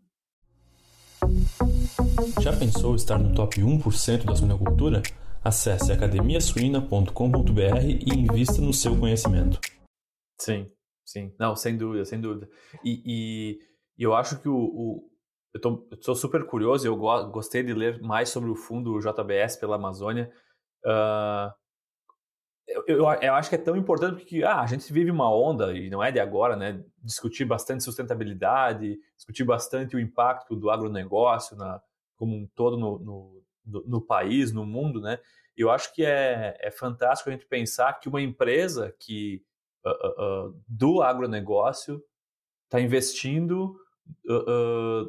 [2.40, 5.02] Já pensou estar no top 1% da suinocultura?
[5.42, 7.10] Acesse academiasuina.com.br
[7.84, 9.60] e invista no seu conhecimento.
[10.38, 10.70] Sim,
[11.04, 11.34] sim.
[11.38, 12.48] Não, sem dúvida, sem dúvida.
[12.84, 13.58] E, e,
[13.98, 15.10] eu acho que o, o
[15.54, 19.00] eu, tô, eu sou super curioso, eu go, gostei de ler mais sobre o fundo
[19.00, 20.30] JBS pela Amazônia.
[20.84, 21.50] Uh,
[22.68, 25.72] eu, eu, eu, acho que é tão importante porque ah, a gente vive uma onda,
[25.72, 26.84] e não é de agora, né?
[27.02, 31.80] Discutir bastante sustentabilidade, discutir bastante o impacto do agronegócio na,
[32.16, 35.18] como um todo no, no, no país, no mundo, né?
[35.56, 39.42] Eu acho que é, é fantástico a gente pensar que uma empresa que
[39.86, 42.02] uh, uh, uh, do agronegócio
[42.64, 43.76] está investindo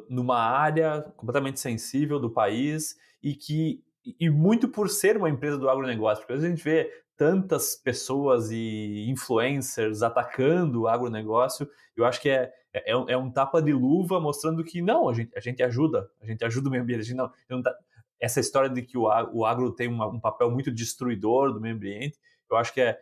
[0.08, 3.80] numa área completamente sensível do país e que
[4.18, 7.74] e muito por ser uma empresa do agronegócio, porque às vezes a gente vê tantas
[7.76, 13.72] pessoas e influencers atacando o agronegócio, eu acho que é, é, é um tapa de
[13.72, 17.12] luva mostrando que não, a gente, a gente ajuda, a gente ajuda o meio ambiente.
[17.14, 17.74] não, não tá,
[18.20, 21.74] essa história de que o, o agro tem uma, um papel muito destruidor do meio
[21.74, 22.18] ambiente,
[22.50, 22.98] eu acho que é,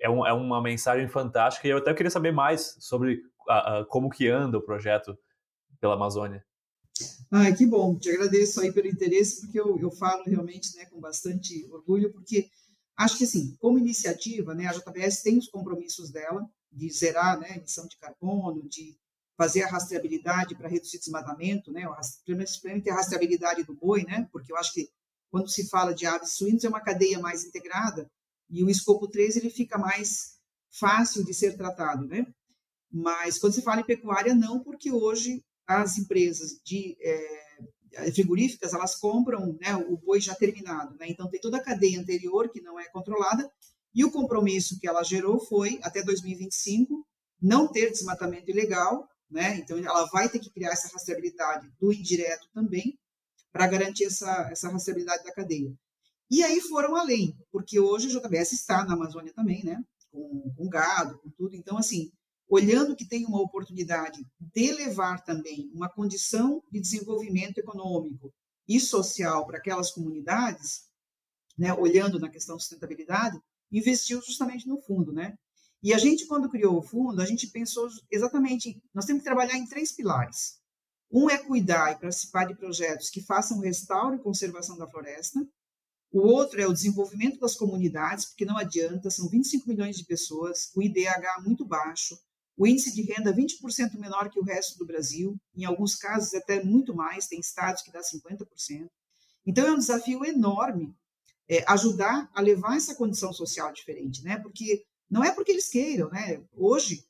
[0.00, 3.84] é, um, é uma mensagem fantástica e eu até queria saber mais sobre a, a,
[3.84, 5.16] como que anda o projeto
[5.80, 6.44] pela Amazônia.
[7.30, 11.00] Ah, que bom, te agradeço aí pelo interesse, porque eu, eu falo realmente né, com
[11.00, 12.48] bastante orgulho, porque
[12.96, 17.48] acho que, assim, como iniciativa, né, a JBS tem os compromissos dela de zerar né,
[17.50, 18.96] a emissão de carbono, de
[19.36, 21.84] fazer a rastreabilidade para reduzir desmatamento, né,
[22.24, 24.88] principalmente a rastreabilidade do boi, né, porque eu acho que
[25.30, 28.08] quando se fala de aves suínos é uma cadeia mais integrada
[28.50, 30.34] e o escopo 3 ele fica mais
[30.70, 32.26] fácil de ser tratado, né?
[32.90, 38.96] Mas quando se fala em pecuária, não, porque hoje as empresas de é, frigoríficas elas
[38.96, 41.06] compram né, o boi já terminado, né?
[41.08, 43.50] Então tem toda a cadeia anterior que não é controlada
[43.94, 47.06] e o compromisso que ela gerou foi até 2025
[47.40, 49.56] não ter desmatamento ilegal, né?
[49.56, 52.98] Então ela vai ter que criar essa rastreabilidade do indireto também
[53.52, 55.72] para garantir essa essa rastreabilidade da cadeia.
[56.30, 59.82] E aí foram além, porque hoje a JBS está na Amazônia também, né?
[60.10, 61.54] Com, com gado, com tudo.
[61.54, 62.10] Então assim
[62.48, 68.32] olhando que tem uma oportunidade de levar também uma condição de desenvolvimento econômico
[68.68, 70.82] e social para aquelas comunidades,
[71.56, 73.38] né, olhando na questão de sustentabilidade,
[73.70, 75.36] investiu justamente no fundo, né?
[75.82, 79.56] E a gente, quando criou o fundo, a gente pensou exatamente, nós temos que trabalhar
[79.56, 80.58] em três pilares.
[81.10, 85.46] Um é cuidar e participar de projetos que façam restauro e conservação da floresta.
[86.14, 90.70] O outro é o desenvolvimento das comunidades, porque não adianta, são 25 milhões de pessoas,
[90.72, 92.16] o IDH muito baixo,
[92.56, 96.62] o índice de renda 20% menor que o resto do Brasil, em alguns casos até
[96.62, 98.88] muito mais, tem estados que dá 50%.
[99.44, 100.94] Então é um desafio enorme
[101.48, 104.38] é, ajudar a levar essa condição social diferente, né?
[104.38, 106.40] Porque não é porque eles queiram, né?
[106.56, 107.04] Hoje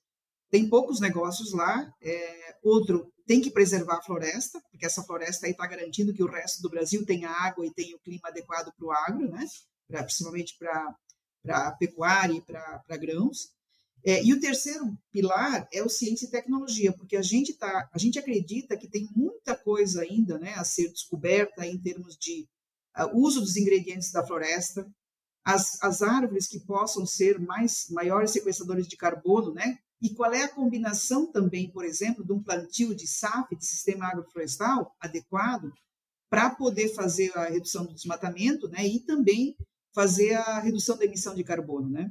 [0.50, 5.52] tem poucos negócios lá, é, outro tem que preservar a floresta, porque essa floresta aí
[5.52, 8.87] está garantindo que o resto do Brasil tenha água e tenha o clima adequado para
[8.87, 9.46] o agro, né?
[9.88, 13.54] Pra, principalmente para pecuária e para grãos.
[14.06, 17.98] É, e o terceiro pilar é o ciência e tecnologia, porque a gente tá, a
[17.98, 22.46] gente acredita que tem muita coisa ainda, né, a ser descoberta em termos de
[22.98, 24.87] uh, uso dos ingredientes da floresta,
[25.42, 29.78] as, as árvores que possam ser mais maiores sequestradores de carbono, né?
[30.04, 34.06] E qual é a combinação também, por exemplo, de um plantio de SAF, de sistema
[34.08, 35.72] agroflorestal adequado,
[36.28, 38.86] para poder fazer a redução do desmatamento, né?
[38.86, 39.56] E também
[39.94, 42.10] fazer a redução da emissão de carbono, né?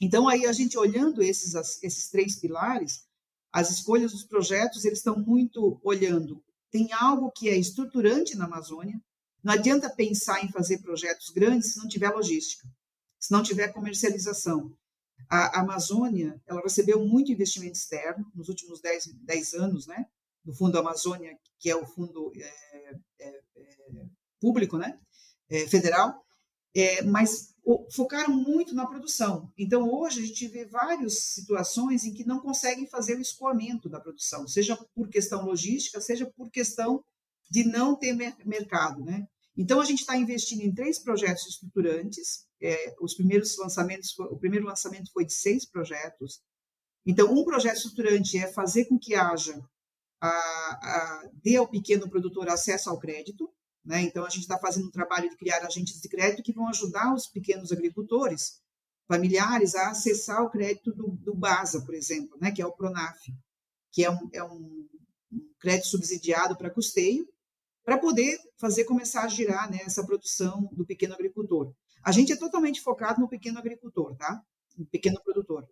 [0.00, 3.02] Então, aí a gente olhando esses, esses três pilares,
[3.52, 6.40] as escolhas dos projetos, eles estão muito olhando.
[6.70, 9.02] Tem algo que é estruturante na Amazônia.
[9.42, 12.64] Não adianta pensar em fazer projetos grandes se não tiver logística,
[13.18, 14.72] se não tiver comercialização.
[15.28, 20.06] A Amazônia, ela recebeu muito investimento externo nos últimos 10, 10 anos, né?
[20.44, 23.40] Do Fundo Amazônia, que é o fundo é, é,
[24.40, 24.98] público, né?
[25.68, 26.24] Federal.
[26.74, 27.54] É, mas
[27.90, 29.52] focaram muito na produção.
[29.56, 34.00] Então, hoje, a gente vê várias situações em que não conseguem fazer o escoamento da
[34.00, 37.04] produção, seja por questão logística, seja por questão
[37.50, 39.04] de não ter mercado.
[39.04, 39.26] Né?
[39.56, 42.46] Então, a gente está investindo em três projetos estruturantes.
[42.60, 46.40] É, os primeiros lançamentos, o primeiro lançamento foi de seis projetos.
[47.06, 49.58] Então, um projeto estruturante é fazer com que haja,
[50.20, 53.48] a, a, dê ao pequeno produtor acesso ao crédito,
[53.84, 54.02] né?
[54.02, 57.14] Então, a gente está fazendo um trabalho de criar agentes de crédito que vão ajudar
[57.14, 58.60] os pequenos agricultores
[59.06, 62.50] familiares a acessar o crédito do, do BASA, por exemplo, né?
[62.50, 63.18] que é o PRONAF,
[63.90, 64.86] que é um, é um,
[65.58, 67.26] crédito subsidiado para custeio,
[67.84, 71.72] para poder fazer começar a girar né, essa produção do pequeno agricultor.
[72.02, 74.42] A gente é totalmente focado no pequeno agricultor, tá?
[74.76, 75.68] No pequeno produtor.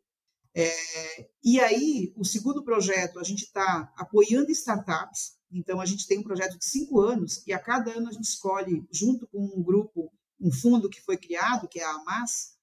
[0.54, 6.18] É, e aí, o segundo projeto, a gente está apoiando startups então, a gente tem
[6.18, 9.62] um projeto de cinco anos e a cada ano a gente escolhe, junto com um
[9.62, 12.56] grupo, um fundo que foi criado, que é a AMAS,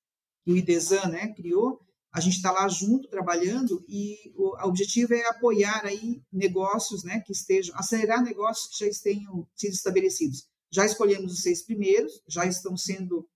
[0.44, 1.80] que o IDESAN né, criou,
[2.12, 7.32] a gente está lá junto trabalhando e o objetivo é apoiar aí negócios né, que
[7.32, 10.48] estejam, acelerar negócios que já tenham sido estabelecidos.
[10.72, 13.28] Já escolhemos os seis primeiros, já estão sendo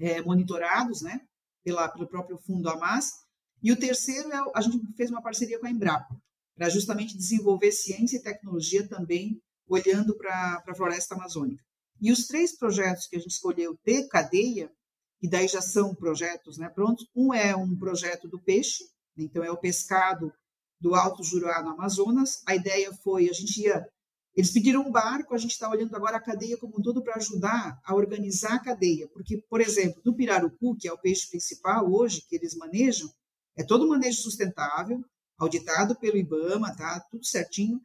[0.00, 1.20] é, monitorados né,
[1.62, 3.10] pela, pelo próprio fundo AMAS,
[3.62, 6.16] e o terceiro é, a gente fez uma parceria com a Embrapa
[6.56, 11.62] para justamente desenvolver ciência e tecnologia também olhando para a floresta amazônica.
[12.00, 14.70] E os três projetos que a gente escolheu de cadeia,
[15.22, 18.84] e daí já são projetos né, prontos, um é um projeto do peixe,
[19.16, 20.32] então é o pescado
[20.80, 22.42] do Alto Juruá no Amazonas.
[22.46, 23.86] A ideia foi, a gente ia,
[24.34, 27.16] eles pediram um barco, a gente está olhando agora a cadeia como um todo para
[27.16, 31.90] ajudar a organizar a cadeia, porque, por exemplo, do pirarucu, que é o peixe principal
[31.90, 33.10] hoje que eles manejam,
[33.56, 35.04] é todo manejo sustentável,
[35.36, 37.00] auditado pelo IBAMA, tá?
[37.10, 37.80] Tudo certinho,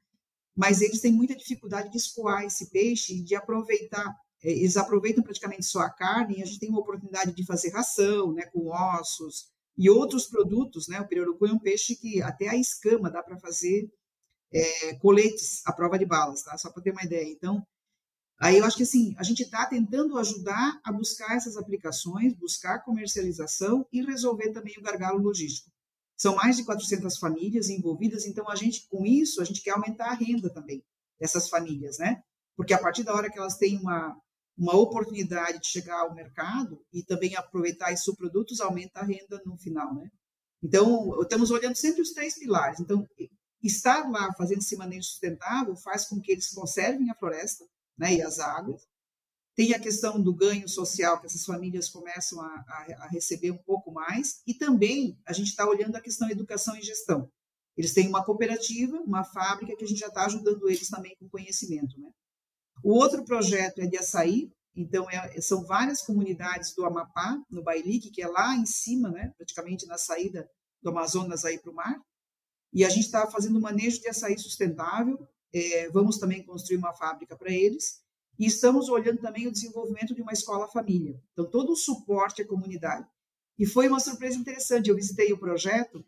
[0.55, 4.15] mas eles têm muita dificuldade de escoar esse peixe e de aproveitar.
[4.43, 7.69] É, eles aproveitam praticamente só a carne e a gente tem uma oportunidade de fazer
[7.71, 11.01] ração, né, com ossos e outros produtos, né?
[11.01, 13.89] O pirarucu é um peixe que até a escama dá para fazer
[14.53, 16.57] é, coletes à prova de balas, tá?
[16.57, 17.29] Só para ter uma ideia.
[17.29, 17.65] Então,
[18.39, 22.83] aí eu acho que assim, a gente está tentando ajudar a buscar essas aplicações, buscar
[22.83, 25.71] comercialização e resolver também o gargalo logístico.
[26.17, 30.11] São mais de 400 famílias envolvidas, então a gente, com isso, a gente quer aumentar
[30.11, 30.83] a renda também
[31.19, 32.21] dessas famílias, né?
[32.55, 34.15] Porque a partir da hora que elas têm uma,
[34.57, 39.57] uma oportunidade de chegar ao mercado e também aproveitar esses subprodutos, aumenta a renda no
[39.57, 40.09] final, né?
[40.63, 42.79] Então, estamos olhando sempre os três pilares.
[42.79, 43.05] Então,
[43.67, 47.65] estar lá fazendo esse manejo sustentável faz com que eles conservem a floresta
[47.97, 48.87] né, e as águas.
[49.55, 53.57] Tem a questão do ganho social, que essas famílias começam a, a, a receber um
[53.57, 54.41] pouco mais.
[54.45, 57.31] E também a gente está olhando a questão educação e gestão.
[57.77, 61.29] Eles têm uma cooperativa, uma fábrica, que a gente já está ajudando eles também com
[61.29, 61.99] conhecimento.
[61.99, 62.09] Né?
[62.83, 68.11] O outro projeto é de açaí, então é, são várias comunidades do Amapá, no Bailique,
[68.11, 70.49] que é lá em cima, né, praticamente na saída
[70.81, 71.97] do Amazonas aí para o mar.
[72.75, 75.25] E a gente está fazendo manejo de açaí sustentável.
[75.53, 78.01] É, vamos também construir uma fábrica para eles.
[78.37, 81.17] E estamos olhando também o desenvolvimento de uma escola-família.
[81.31, 83.07] Então, todo o suporte à comunidade.
[83.57, 84.89] E foi uma surpresa interessante.
[84.89, 86.05] Eu visitei o projeto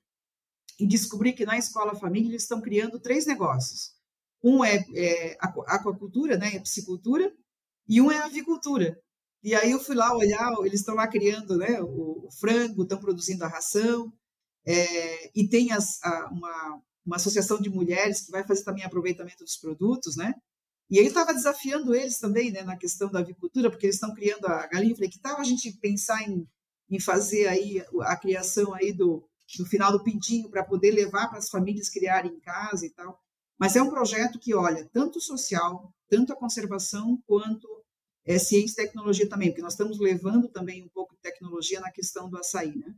[0.78, 3.94] e descobri que na escola-família eles estão criando três negócios.
[4.44, 7.34] Um é, é aquacultura, né, é piscicultura,
[7.88, 9.02] e um é avicultura.
[9.42, 13.00] E aí eu fui lá olhar, eles estão lá criando né, o, o frango, estão
[13.00, 14.12] produzindo a ração,
[14.68, 19.46] é, e tem as, a, uma, uma associação de mulheres que vai fazer também aproveitamento
[19.46, 20.34] dos produtos, né?
[20.90, 24.46] E aí estava desafiando eles também, né, na questão da avicultura, porque eles estão criando
[24.46, 24.94] a galinha.
[24.96, 26.46] Falei, que tal a gente pensar em,
[26.90, 29.26] em fazer aí a criação aí do,
[29.58, 33.18] do final do pintinho para poder levar para as famílias criarem em casa e tal.
[33.58, 37.68] Mas é um projeto que olha tanto social, tanto a conservação, quanto
[38.26, 41.92] é, ciência e tecnologia também, porque nós estamos levando também um pouco de tecnologia na
[41.92, 42.94] questão do açaí, né?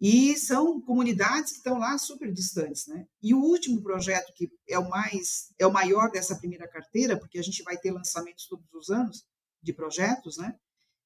[0.00, 3.06] E são comunidades que estão lá super distantes, né?
[3.22, 7.38] E o último projeto que é o mais é o maior dessa primeira carteira, porque
[7.38, 9.26] a gente vai ter lançamentos todos os anos
[9.62, 10.56] de projetos, né?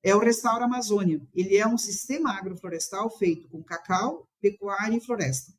[0.01, 1.21] É o Restaura Amazônia.
[1.35, 5.53] Ele é um sistema agroflorestal feito com cacau, pecuária e floresta.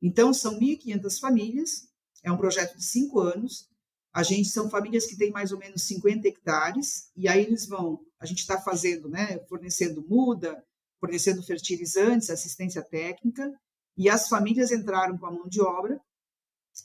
[0.00, 1.88] Então são 1.500 famílias.
[2.22, 3.68] É um projeto de cinco anos.
[4.14, 8.00] A gente são famílias que têm mais ou menos 50 hectares e aí eles vão.
[8.18, 9.38] A gente está fazendo, né?
[9.48, 10.64] Fornecendo muda,
[11.02, 13.52] fornecendo fertilizantes, assistência técnica,
[13.96, 16.00] e as famílias entraram com a mão de obra,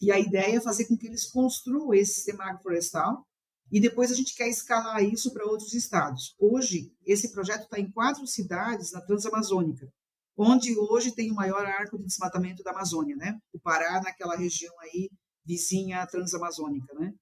[0.01, 3.23] e a ideia é fazer com que eles construam esse sistema agroflorestal,
[3.71, 6.33] e depois a gente quer escalar isso para outros estados.
[6.39, 9.87] Hoje, esse projeto está em quatro cidades na Transamazônica,
[10.35, 13.37] onde hoje tem o maior arco de desmatamento da Amazônia, né?
[13.53, 15.11] O Pará, naquela região aí
[15.45, 17.13] vizinha à Transamazônica, né?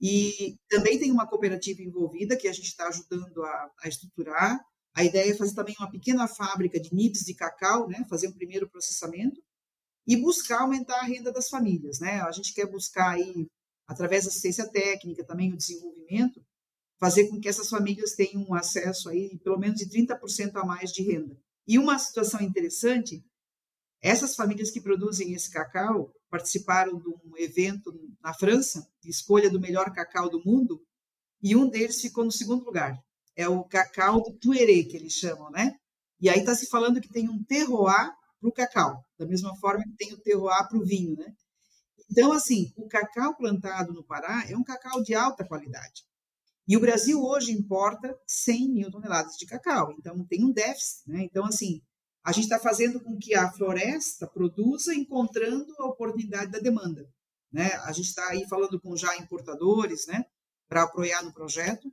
[0.00, 4.60] E também tem uma cooperativa envolvida que a gente está ajudando a, a estruturar,
[4.96, 8.32] a ideia é fazer também uma pequena fábrica de nibs de cacau, né, fazer um
[8.32, 9.42] primeiro processamento
[10.06, 12.22] e buscar aumentar a renda das famílias, né?
[12.22, 13.46] A gente quer buscar aí
[13.86, 16.40] através da assistência técnica, também o desenvolvimento,
[16.98, 20.90] fazer com que essas famílias tenham um acesso aí pelo menos de 30% a mais
[20.90, 21.36] de renda.
[21.68, 23.22] E uma situação interessante,
[24.00, 27.92] essas famílias que produzem esse cacau participaram de um evento
[28.22, 30.82] na França, de escolha do melhor cacau do mundo,
[31.42, 32.98] e um deles ficou no segundo lugar
[33.36, 35.74] é o cacau do tuerê, que eles chamam, né?
[36.20, 38.10] E aí está se falando que tem um terroir
[38.40, 41.32] para o cacau, da mesma forma que tem o terroir para o vinho, né?
[42.10, 46.04] Então, assim, o cacau plantado no Pará é um cacau de alta qualidade.
[46.68, 51.22] E o Brasil hoje importa 100 mil toneladas de cacau, então tem um déficit, né?
[51.22, 51.80] Então, assim,
[52.24, 57.08] a gente está fazendo com que a floresta produza encontrando a oportunidade da demanda,
[57.52, 57.72] né?
[57.84, 60.24] A gente está aí falando com já importadores, né?
[60.68, 61.88] Para apoiar no projeto.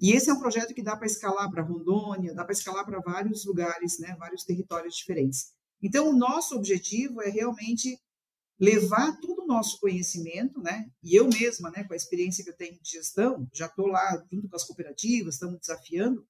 [0.00, 3.00] E esse é um projeto que dá para escalar para Rondônia, dá para escalar para
[3.00, 5.52] vários lugares, né, vários territórios diferentes.
[5.82, 7.98] Então, o nosso objetivo é realmente
[8.60, 10.90] levar todo o nosso conhecimento, né?
[11.02, 14.24] E eu mesma, né, com a experiência que eu tenho de gestão, já estou lá
[14.30, 16.26] junto com as cooperativas, estamos desafiando,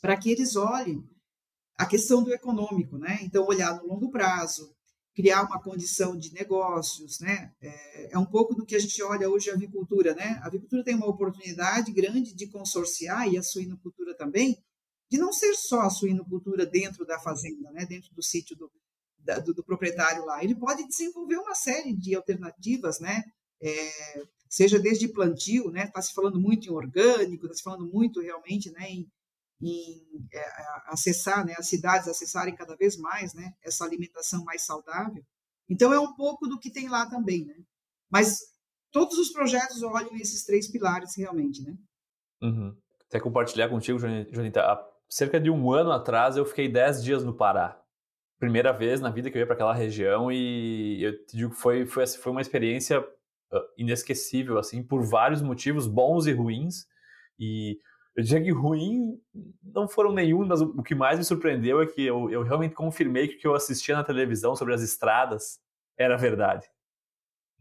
[0.00, 1.02] para que eles olhem
[1.76, 3.18] a questão do econômico, né?
[3.22, 4.74] Então, olhar no longo prazo,
[5.14, 7.52] criar uma condição de negócios, né?
[7.60, 10.40] É, é, um pouco do que a gente olha hoje a avicultura, né?
[10.42, 14.62] A avicultura tem uma oportunidade grande de consorciar e a suinocultura também,
[15.10, 17.84] de não ser só a suinocultura dentro da fazenda, né?
[17.86, 18.70] Dentro do sítio do,
[19.18, 23.24] da, do, do, proprietário lá, ele pode desenvolver uma série de alternativas, né?
[23.62, 25.84] É, seja desde plantio, né?
[25.84, 28.88] Está se falando muito em orgânico, está se falando muito realmente, né?
[28.90, 29.10] Em,
[29.60, 30.44] em é,
[30.86, 35.22] acessar, né, as cidades acessarem cada vez mais, né, essa alimentação mais saudável.
[35.68, 37.54] Então é um pouco do que tem lá também, né?
[38.10, 38.38] Mas
[38.90, 41.76] todos os projetos olham esses três pilares realmente, né?
[42.42, 42.76] Uhum.
[43.06, 47.34] Até compartilhar contigo, Jonita, há cerca de um ano atrás eu fiquei dez dias no
[47.34, 47.80] Pará.
[48.38, 51.60] primeira vez na vida que eu ia para aquela região e eu te digo que
[51.60, 53.06] foi, foi, foi uma experiência
[53.76, 56.86] inesquecível, assim, por vários motivos, bons e ruins.
[57.38, 57.78] E
[58.16, 59.18] eu diria que ruim
[59.62, 63.28] não foram nenhum, mas o, que mais me surpreendeu é que eu, eu realmente confirmei
[63.28, 65.60] que o que eu assistia na televisão sobre as estradas
[65.96, 66.68] era verdade.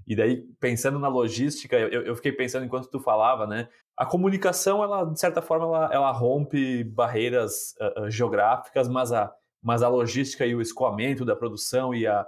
[0.08, 3.70] E daí, pensando na logística, eu, eu fiquei pensando enquanto tu falava, né?
[3.96, 9.32] A comunicação, ela, de certa forma, ela, ela rompe barreiras uh, uh, geográficas, mas a,
[9.62, 12.26] mas a logística e o escoamento da produção e a,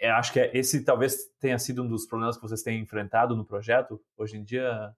[0.00, 3.36] é, acho que é, esse talvez tenha sido um dos problemas que vocês têm enfrentado
[3.36, 4.92] no projeto hoje em dia.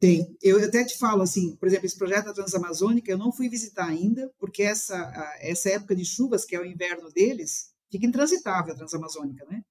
[0.00, 0.34] Tem.
[0.42, 3.86] Eu até te falo assim, por exemplo, esse projeto da Transamazônica eu não fui visitar
[3.86, 4.96] ainda, porque essa,
[5.40, 9.62] essa época de chuvas, que é o inverno deles, fica intransitável a Transamazônica, né?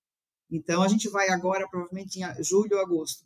[0.51, 3.25] Então a gente vai agora provavelmente em julho ou agosto.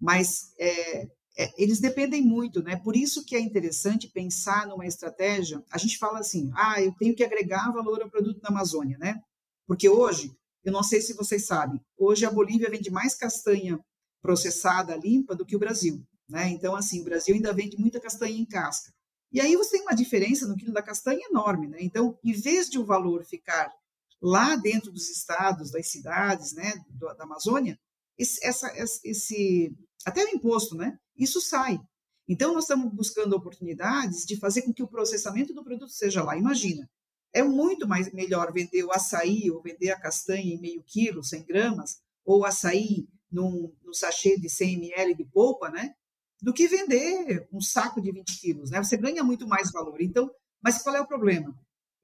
[0.00, 1.02] Mas é,
[1.36, 2.76] é, eles dependem muito, né?
[2.76, 5.62] Por isso que é interessante pensar numa estratégia.
[5.70, 9.20] A gente fala assim, ah, eu tenho que agregar valor ao produto da Amazônia, né?
[9.66, 10.34] Porque hoje
[10.64, 13.78] eu não sei se vocês sabem, hoje a Bolívia vende mais castanha
[14.22, 16.02] processada limpa do que o Brasil.
[16.28, 16.50] Né?
[16.50, 18.92] Então, assim, o Brasil ainda vende muita castanha em casca.
[19.32, 21.68] E aí você tem uma diferença no quilo da castanha enorme.
[21.68, 21.78] Né?
[21.80, 23.72] Então, em vez de o valor ficar
[24.20, 26.74] lá dentro dos estados, das cidades, né,
[27.16, 27.78] da Amazônia,
[28.18, 28.70] esse, essa,
[29.04, 29.72] esse,
[30.04, 31.78] até o imposto, né, isso sai.
[32.26, 36.36] Então, nós estamos buscando oportunidades de fazer com que o processamento do produto seja lá.
[36.36, 36.88] Imagina,
[37.32, 41.44] é muito mais melhor vender o açaí ou vender a castanha em meio quilo, 100
[41.44, 45.94] gramas, ou açaí num, num sachê de 100 ml de polpa, né?
[46.40, 48.82] Do que vender um saco de 20 quilos, né?
[48.82, 50.00] Você ganha muito mais valor.
[50.00, 50.30] Então,
[50.62, 51.54] mas qual é o problema?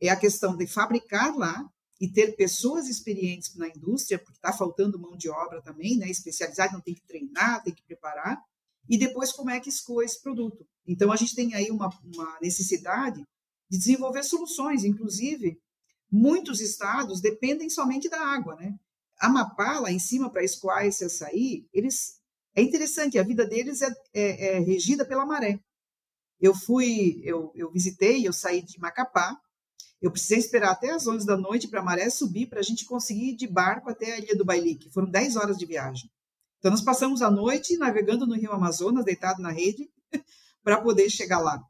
[0.00, 1.64] É a questão de fabricar lá
[2.00, 6.08] e ter pessoas experientes na indústria, porque está faltando mão de obra também, né?
[6.10, 8.38] Especializada, não tem que treinar, tem que preparar.
[8.88, 10.66] E depois como é que escoa esse produto.
[10.86, 13.24] Então, a gente tem aí uma, uma necessidade
[13.70, 14.84] de desenvolver soluções.
[14.84, 15.58] Inclusive,
[16.10, 18.74] muitos estados dependem somente da água, né?
[19.18, 22.20] Amapá, lá em cima, para escoar esse açaí, eles...
[22.54, 25.58] É interessante, a vida deles é, é, é regida pela maré.
[26.40, 29.36] Eu fui, eu, eu visitei, eu saí de Macapá,
[30.00, 32.84] eu precisei esperar até as 11 da noite para a maré subir para a gente
[32.84, 34.90] conseguir ir de barco até a Ilha do Bailique.
[34.90, 36.10] Foram 10 horas de viagem.
[36.58, 39.90] Então, nós passamos a noite navegando no Rio Amazonas, deitado na rede,
[40.62, 41.62] para poder chegar lá.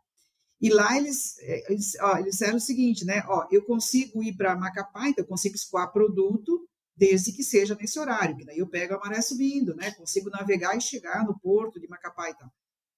[0.60, 3.22] E lá eles, eh, eles, ó, eles disseram o seguinte, né?
[3.28, 7.98] Ó, eu consigo ir para Macapá, então eu consigo escoar produto desde que seja nesse
[7.98, 9.90] horário, que daí eu pego a maré subindo, né?
[9.92, 12.50] Consigo navegar e chegar no porto de Macapá e tal.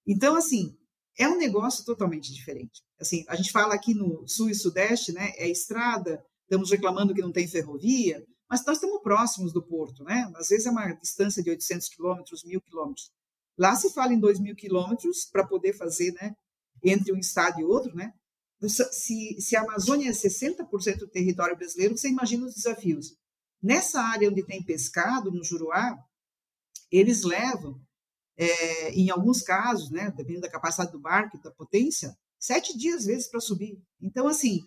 [0.06, 0.76] Então, assim,
[1.18, 2.82] é um negócio totalmente diferente.
[3.00, 5.32] Assim, a gente fala aqui no sul e sudeste, né?
[5.36, 10.30] É estrada, estamos reclamando que não tem ferrovia, mas nós estamos próximos do porto, né?
[10.36, 13.10] Às vezes é uma distância de 800 quilômetros, mil quilômetros.
[13.58, 16.34] Lá se fala em 2 mil quilômetros para poder fazer, né?
[16.82, 18.12] entre um estado e outro, né?
[18.90, 23.14] Se, se a Amazônia é 60% do território brasileiro, você imagina os desafios.
[23.62, 25.96] Nessa área onde tem pescado, no Juruá,
[26.90, 27.80] eles levam,
[28.36, 33.06] é, em alguns casos, né, dependendo da capacidade do barco, da potência, sete dias, às
[33.06, 33.80] vezes, para subir.
[34.00, 34.60] Então, assim,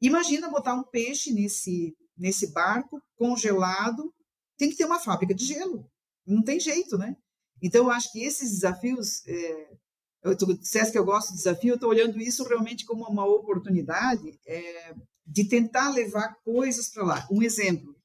[0.00, 4.14] imagina botar um peixe nesse, nesse barco, congelado,
[4.56, 5.90] tem que ter uma fábrica de gelo.
[6.26, 7.16] Não tem jeito, né?
[7.60, 9.76] Então, eu acho que esses desafios é,
[10.22, 13.24] eu, tu disseste que eu gosto de desafio, eu estou olhando isso realmente como uma
[13.24, 14.94] oportunidade é,
[15.26, 17.28] de tentar levar coisas para lá.
[17.30, 17.96] Um exemplo,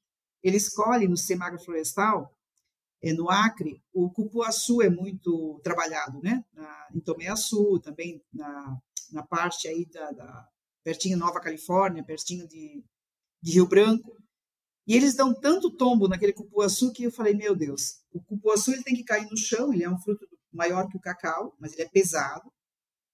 [0.44, 2.32] ele escolhe no Semagro Florestal,
[3.02, 6.44] é, no Acre, o cupuaçu é muito trabalhado, né?
[6.52, 8.78] Na, em Tomé-Açu, também na,
[9.10, 10.48] na parte aí da, da
[10.82, 12.84] pertinho Nova Califórnia, pertinho de,
[13.42, 14.16] de Rio Branco.
[14.86, 18.82] E eles dão tanto tombo naquele cupuaçu que eu falei, meu Deus, o cupuaçu ele
[18.82, 21.82] tem que cair no chão, ele é um fruto maior que o cacau, mas ele
[21.82, 22.52] é pesado.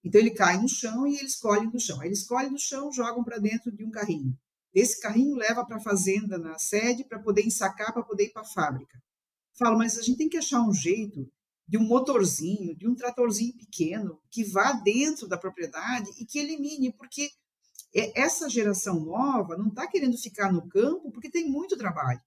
[0.03, 2.01] Então ele cai no chão e eles colhem no chão.
[2.01, 4.37] Aí eles colhem no chão, jogam para dentro de um carrinho.
[4.75, 8.43] Esse carrinho leva para a fazenda na sede para poder ensacar, para poder ir para
[8.43, 8.99] a fábrica.
[9.59, 11.31] Falo, mas a gente tem que achar um jeito
[11.67, 16.93] de um motorzinho, de um tratorzinho pequeno que vá dentro da propriedade e que elimine,
[16.93, 17.31] porque
[18.15, 22.21] essa geração nova não está querendo ficar no campo porque tem muito trabalho.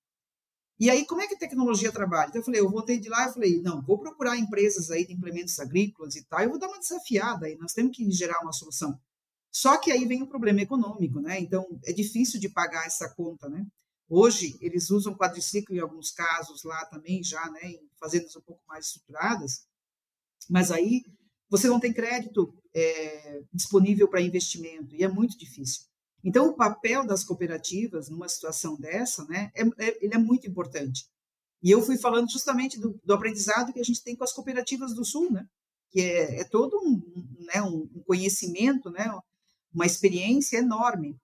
[0.80, 2.30] E aí, como é que a tecnologia trabalha?
[2.30, 5.14] Então, eu falei, eu voltei de lá e falei, não, vou procurar empresas aí de
[5.14, 8.52] implementos agrícolas e tal, eu vou dar uma desafiada aí, nós temos que gerar uma
[8.52, 9.00] solução.
[9.54, 11.40] Só que aí vem o problema econômico, né?
[11.40, 13.64] Então, é difícil de pagar essa conta, né?
[14.10, 18.62] Hoje, eles usam quadriciclo em alguns casos lá também, já, né, em fazendas um pouco
[18.68, 19.66] mais estruturadas,
[20.50, 21.04] mas aí
[21.50, 25.86] você não tem crédito é, disponível para investimento e é muito difícil.
[26.24, 31.06] Então, o papel das cooperativas numa situação dessa, né, é, é, ele é muito importante.
[31.62, 34.94] E eu fui falando justamente do, do, aprendizado que a gente tem com as cooperativas
[34.94, 35.48] do Sul, né,
[35.92, 37.02] que é, é todo um,
[37.46, 39.06] né, um, conhecimento, né,
[39.74, 41.18] uma experiência enorme.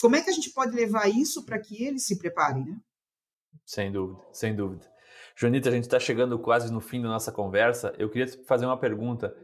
[0.00, 2.80] como é que a gente pode levar isso para que eles se preparem, né?
[3.64, 4.86] Sem dúvida, sem dúvida.
[5.36, 7.94] Joanita, a gente está chegando quase no fim da nossa conversa.
[7.98, 9.34] Eu queria te fazer uma pergunta.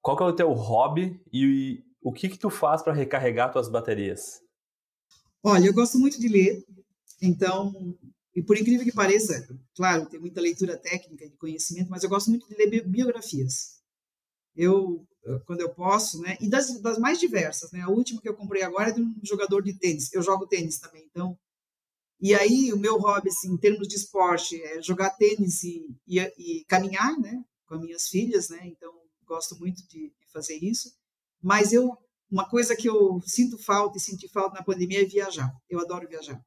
[0.00, 4.40] Qual é o teu hobby e o que que tu faz para recarregar tuas baterias?
[5.42, 6.64] Olha, eu gosto muito de ler.
[7.20, 7.72] Então,
[8.34, 12.30] e por incrível que pareça, claro, tem muita leitura técnica de conhecimento, mas eu gosto
[12.30, 13.80] muito de ler biografias.
[14.56, 15.06] Eu,
[15.46, 16.36] quando eu posso, né?
[16.40, 17.80] E das, das mais diversas, né?
[17.80, 20.12] A última que eu comprei agora é de um jogador de tênis.
[20.12, 21.38] Eu jogo tênis também, então.
[22.20, 26.20] E aí, o meu hobby, assim, em termos de esporte, é jogar tênis e, e,
[26.20, 27.42] e caminhar, né?
[27.66, 28.60] Com as minhas filhas, né?
[28.66, 28.92] Então,
[29.26, 30.92] gosto muito de, de fazer isso.
[31.40, 31.96] Mas eu,
[32.30, 35.50] uma coisa que eu sinto falta e senti falta na pandemia é viajar.
[35.68, 36.40] Eu adoro viajar.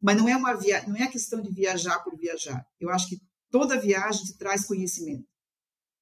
[0.00, 0.86] Mas não é uma via...
[0.86, 2.64] não é a questão de viajar por viajar.
[2.80, 5.26] Eu acho que toda viagem te traz conhecimento.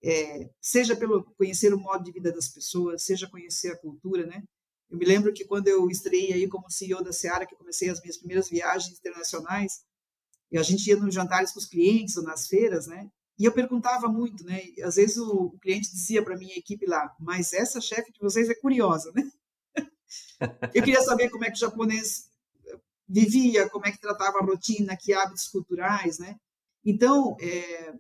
[0.05, 4.43] É, seja pelo conhecer o modo de vida das pessoas, seja conhecer a cultura, né?
[4.91, 8.01] Eu me lembro que quando eu estreiei aí como CEO da Seara, que comecei as
[8.03, 9.81] minhas primeiras viagens internacionais,
[10.53, 13.09] e a gente ia nos jantares com os clientes ou nas feiras, né?
[13.39, 14.63] E eu perguntava muito, né?
[14.77, 18.21] E às vezes o, o cliente dizia para minha equipe lá, mas essa chefe de
[18.21, 19.23] vocês é curiosa, né?
[20.75, 22.29] eu queria saber como é que o japonês
[23.09, 26.37] vivia, como é que tratava a rotina, que hábitos culturais, né?
[26.85, 27.95] Então, é,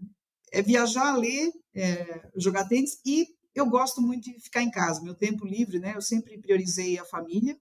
[0.52, 5.02] é viajar, ler, é, jogar tênis e eu gosto muito de ficar em casa.
[5.02, 5.94] Meu tempo livre, né?
[5.94, 7.56] Eu sempre priorizei a família.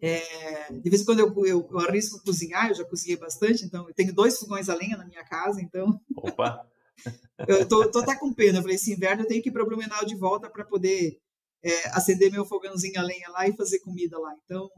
[0.00, 3.88] É, de vez em quando eu, eu, eu, arrisco cozinhar, eu já cozinhei bastante, então
[3.88, 5.98] eu tenho dois fogões a lenha na minha casa, então.
[6.16, 6.66] Opa!
[7.48, 8.58] eu tô, tô até com pena.
[8.58, 11.18] Eu falei, esse inverno eu tenho que ir para o Blumenau de volta para poder
[11.62, 14.34] é, acender meu fogãozinho a lenha lá e fazer comida lá.
[14.44, 14.70] Então,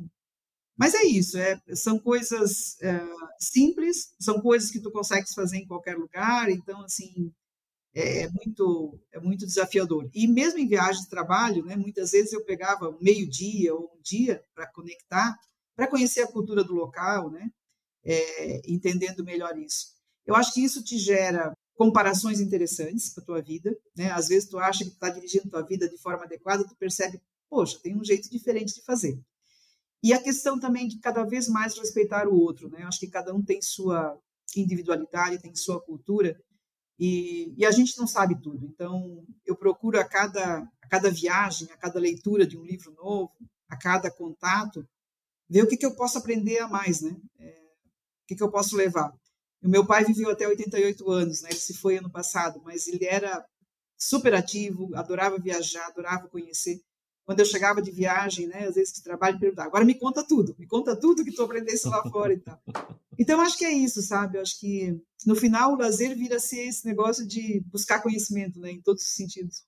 [0.78, 3.00] mas é isso, é, são coisas é,
[3.40, 7.32] simples, são coisas que tu consegues fazer em qualquer lugar, então, assim,
[7.98, 10.08] é, é muito, é muito desafiador.
[10.14, 14.40] E mesmo em viagem de trabalho, né, muitas vezes eu pegava meio-dia ou um dia
[14.54, 15.36] para conectar,
[15.74, 17.50] para conhecer a cultura do local, né,
[18.04, 19.88] é, entendendo melhor isso.
[20.24, 24.10] Eu acho que isso te gera comparações interessantes para a tua vida, né?
[24.10, 27.20] Às vezes tu acha que está dirigindo a tua vida de forma adequada, tu percebe,
[27.48, 29.18] poxa, tem um jeito diferente de fazer.
[30.02, 32.82] E a questão também de cada vez mais respeitar o outro, né?
[32.82, 34.18] Acho que cada um tem sua
[34.56, 36.36] individualidade, tem sua cultura,
[36.98, 38.66] e, e, a gente não sabe tudo.
[38.66, 43.32] Então, eu procuro a cada, a cada viagem, a cada leitura de um livro novo,
[43.68, 44.86] a cada contato,
[45.48, 47.16] ver o que, que eu posso aprender a mais, né?
[47.38, 47.50] É,
[48.22, 49.12] o que, que eu posso levar.
[49.62, 51.50] O meu pai viveu até 88 anos, né?
[51.50, 53.44] Ele se foi ano passado, mas ele era
[53.96, 56.80] super ativo, adorava viajar, adorava conhecer
[57.28, 60.56] quando eu chegava de viagem, né, às vezes de trabalho, perguntava, agora me conta tudo,
[60.58, 62.58] me conta tudo que tu aprendesse lá fora e tal.
[63.18, 64.38] Então, acho que é isso, sabe?
[64.38, 68.58] Eu acho que, no final, o lazer vira a ser esse negócio de buscar conhecimento,
[68.60, 69.64] né, em todos os sentidos.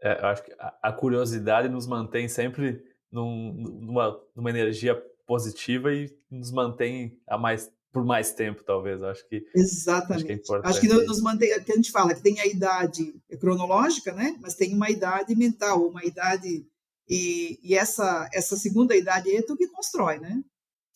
[0.00, 4.94] É, eu acho que a curiosidade nos mantém sempre num, numa, numa energia
[5.26, 9.02] positiva e nos mantém a mais por mais tempo, talvez.
[9.04, 10.16] Acho que exatamente.
[10.16, 10.70] Acho que, é importante.
[10.70, 11.62] acho que nos mantém.
[11.62, 14.36] Que a gente fala que tem a idade cronológica, né?
[14.40, 16.66] Mas tem uma idade mental, uma idade
[17.08, 20.42] e, e essa, essa segunda idade é tu que constrói, né?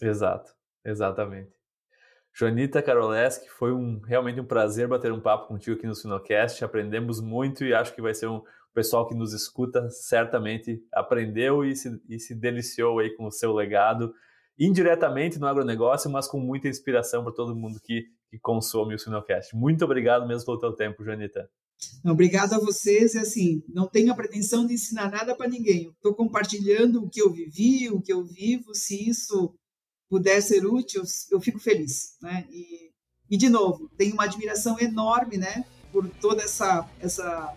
[0.02, 0.52] Exato,
[0.84, 1.57] exatamente.
[2.38, 6.64] Joanita Karoleski, foi um, realmente um prazer bater um papo contigo aqui no Sinocast.
[6.64, 8.40] Aprendemos muito e acho que vai ser um
[8.72, 13.52] pessoal que nos escuta certamente aprendeu e se, e se deliciou aí com o seu
[13.52, 14.14] legado,
[14.56, 19.56] indiretamente no agronegócio, mas com muita inspiração para todo mundo que, que consome o Sinocast.
[19.56, 21.50] Muito obrigado mesmo pelo teu tempo, Joanita.
[22.04, 23.14] Obrigado a vocês.
[23.14, 25.90] E assim, não tenho a pretensão de ensinar nada para ninguém.
[25.90, 28.72] Estou compartilhando o que eu vivi, o que eu vivo.
[28.76, 29.58] Se isso
[30.08, 32.46] puder ser útil, eu fico feliz, né?
[32.50, 32.90] E,
[33.30, 37.54] e de novo, tenho uma admiração enorme, né, por toda essa essa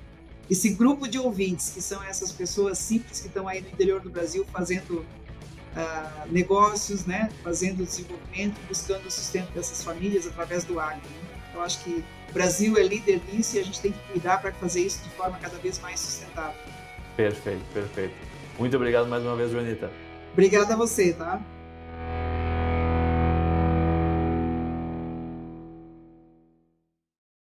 [0.49, 4.10] esse grupo de ouvintes que são essas pessoas simples que estão aí no interior do
[4.10, 11.02] Brasil fazendo uh, negócios, né, fazendo desenvolvimento, buscando o sustento dessas famílias através do agro.
[11.10, 11.52] Né?
[11.54, 14.52] Eu acho que o Brasil é líder nisso e a gente tem que cuidar para
[14.54, 16.60] fazer isso de forma cada vez mais sustentável.
[17.16, 18.14] Perfeito, perfeito.
[18.60, 19.91] Muito obrigado mais uma vez, Joanita.
[20.34, 21.41] Obrigada a você, tá?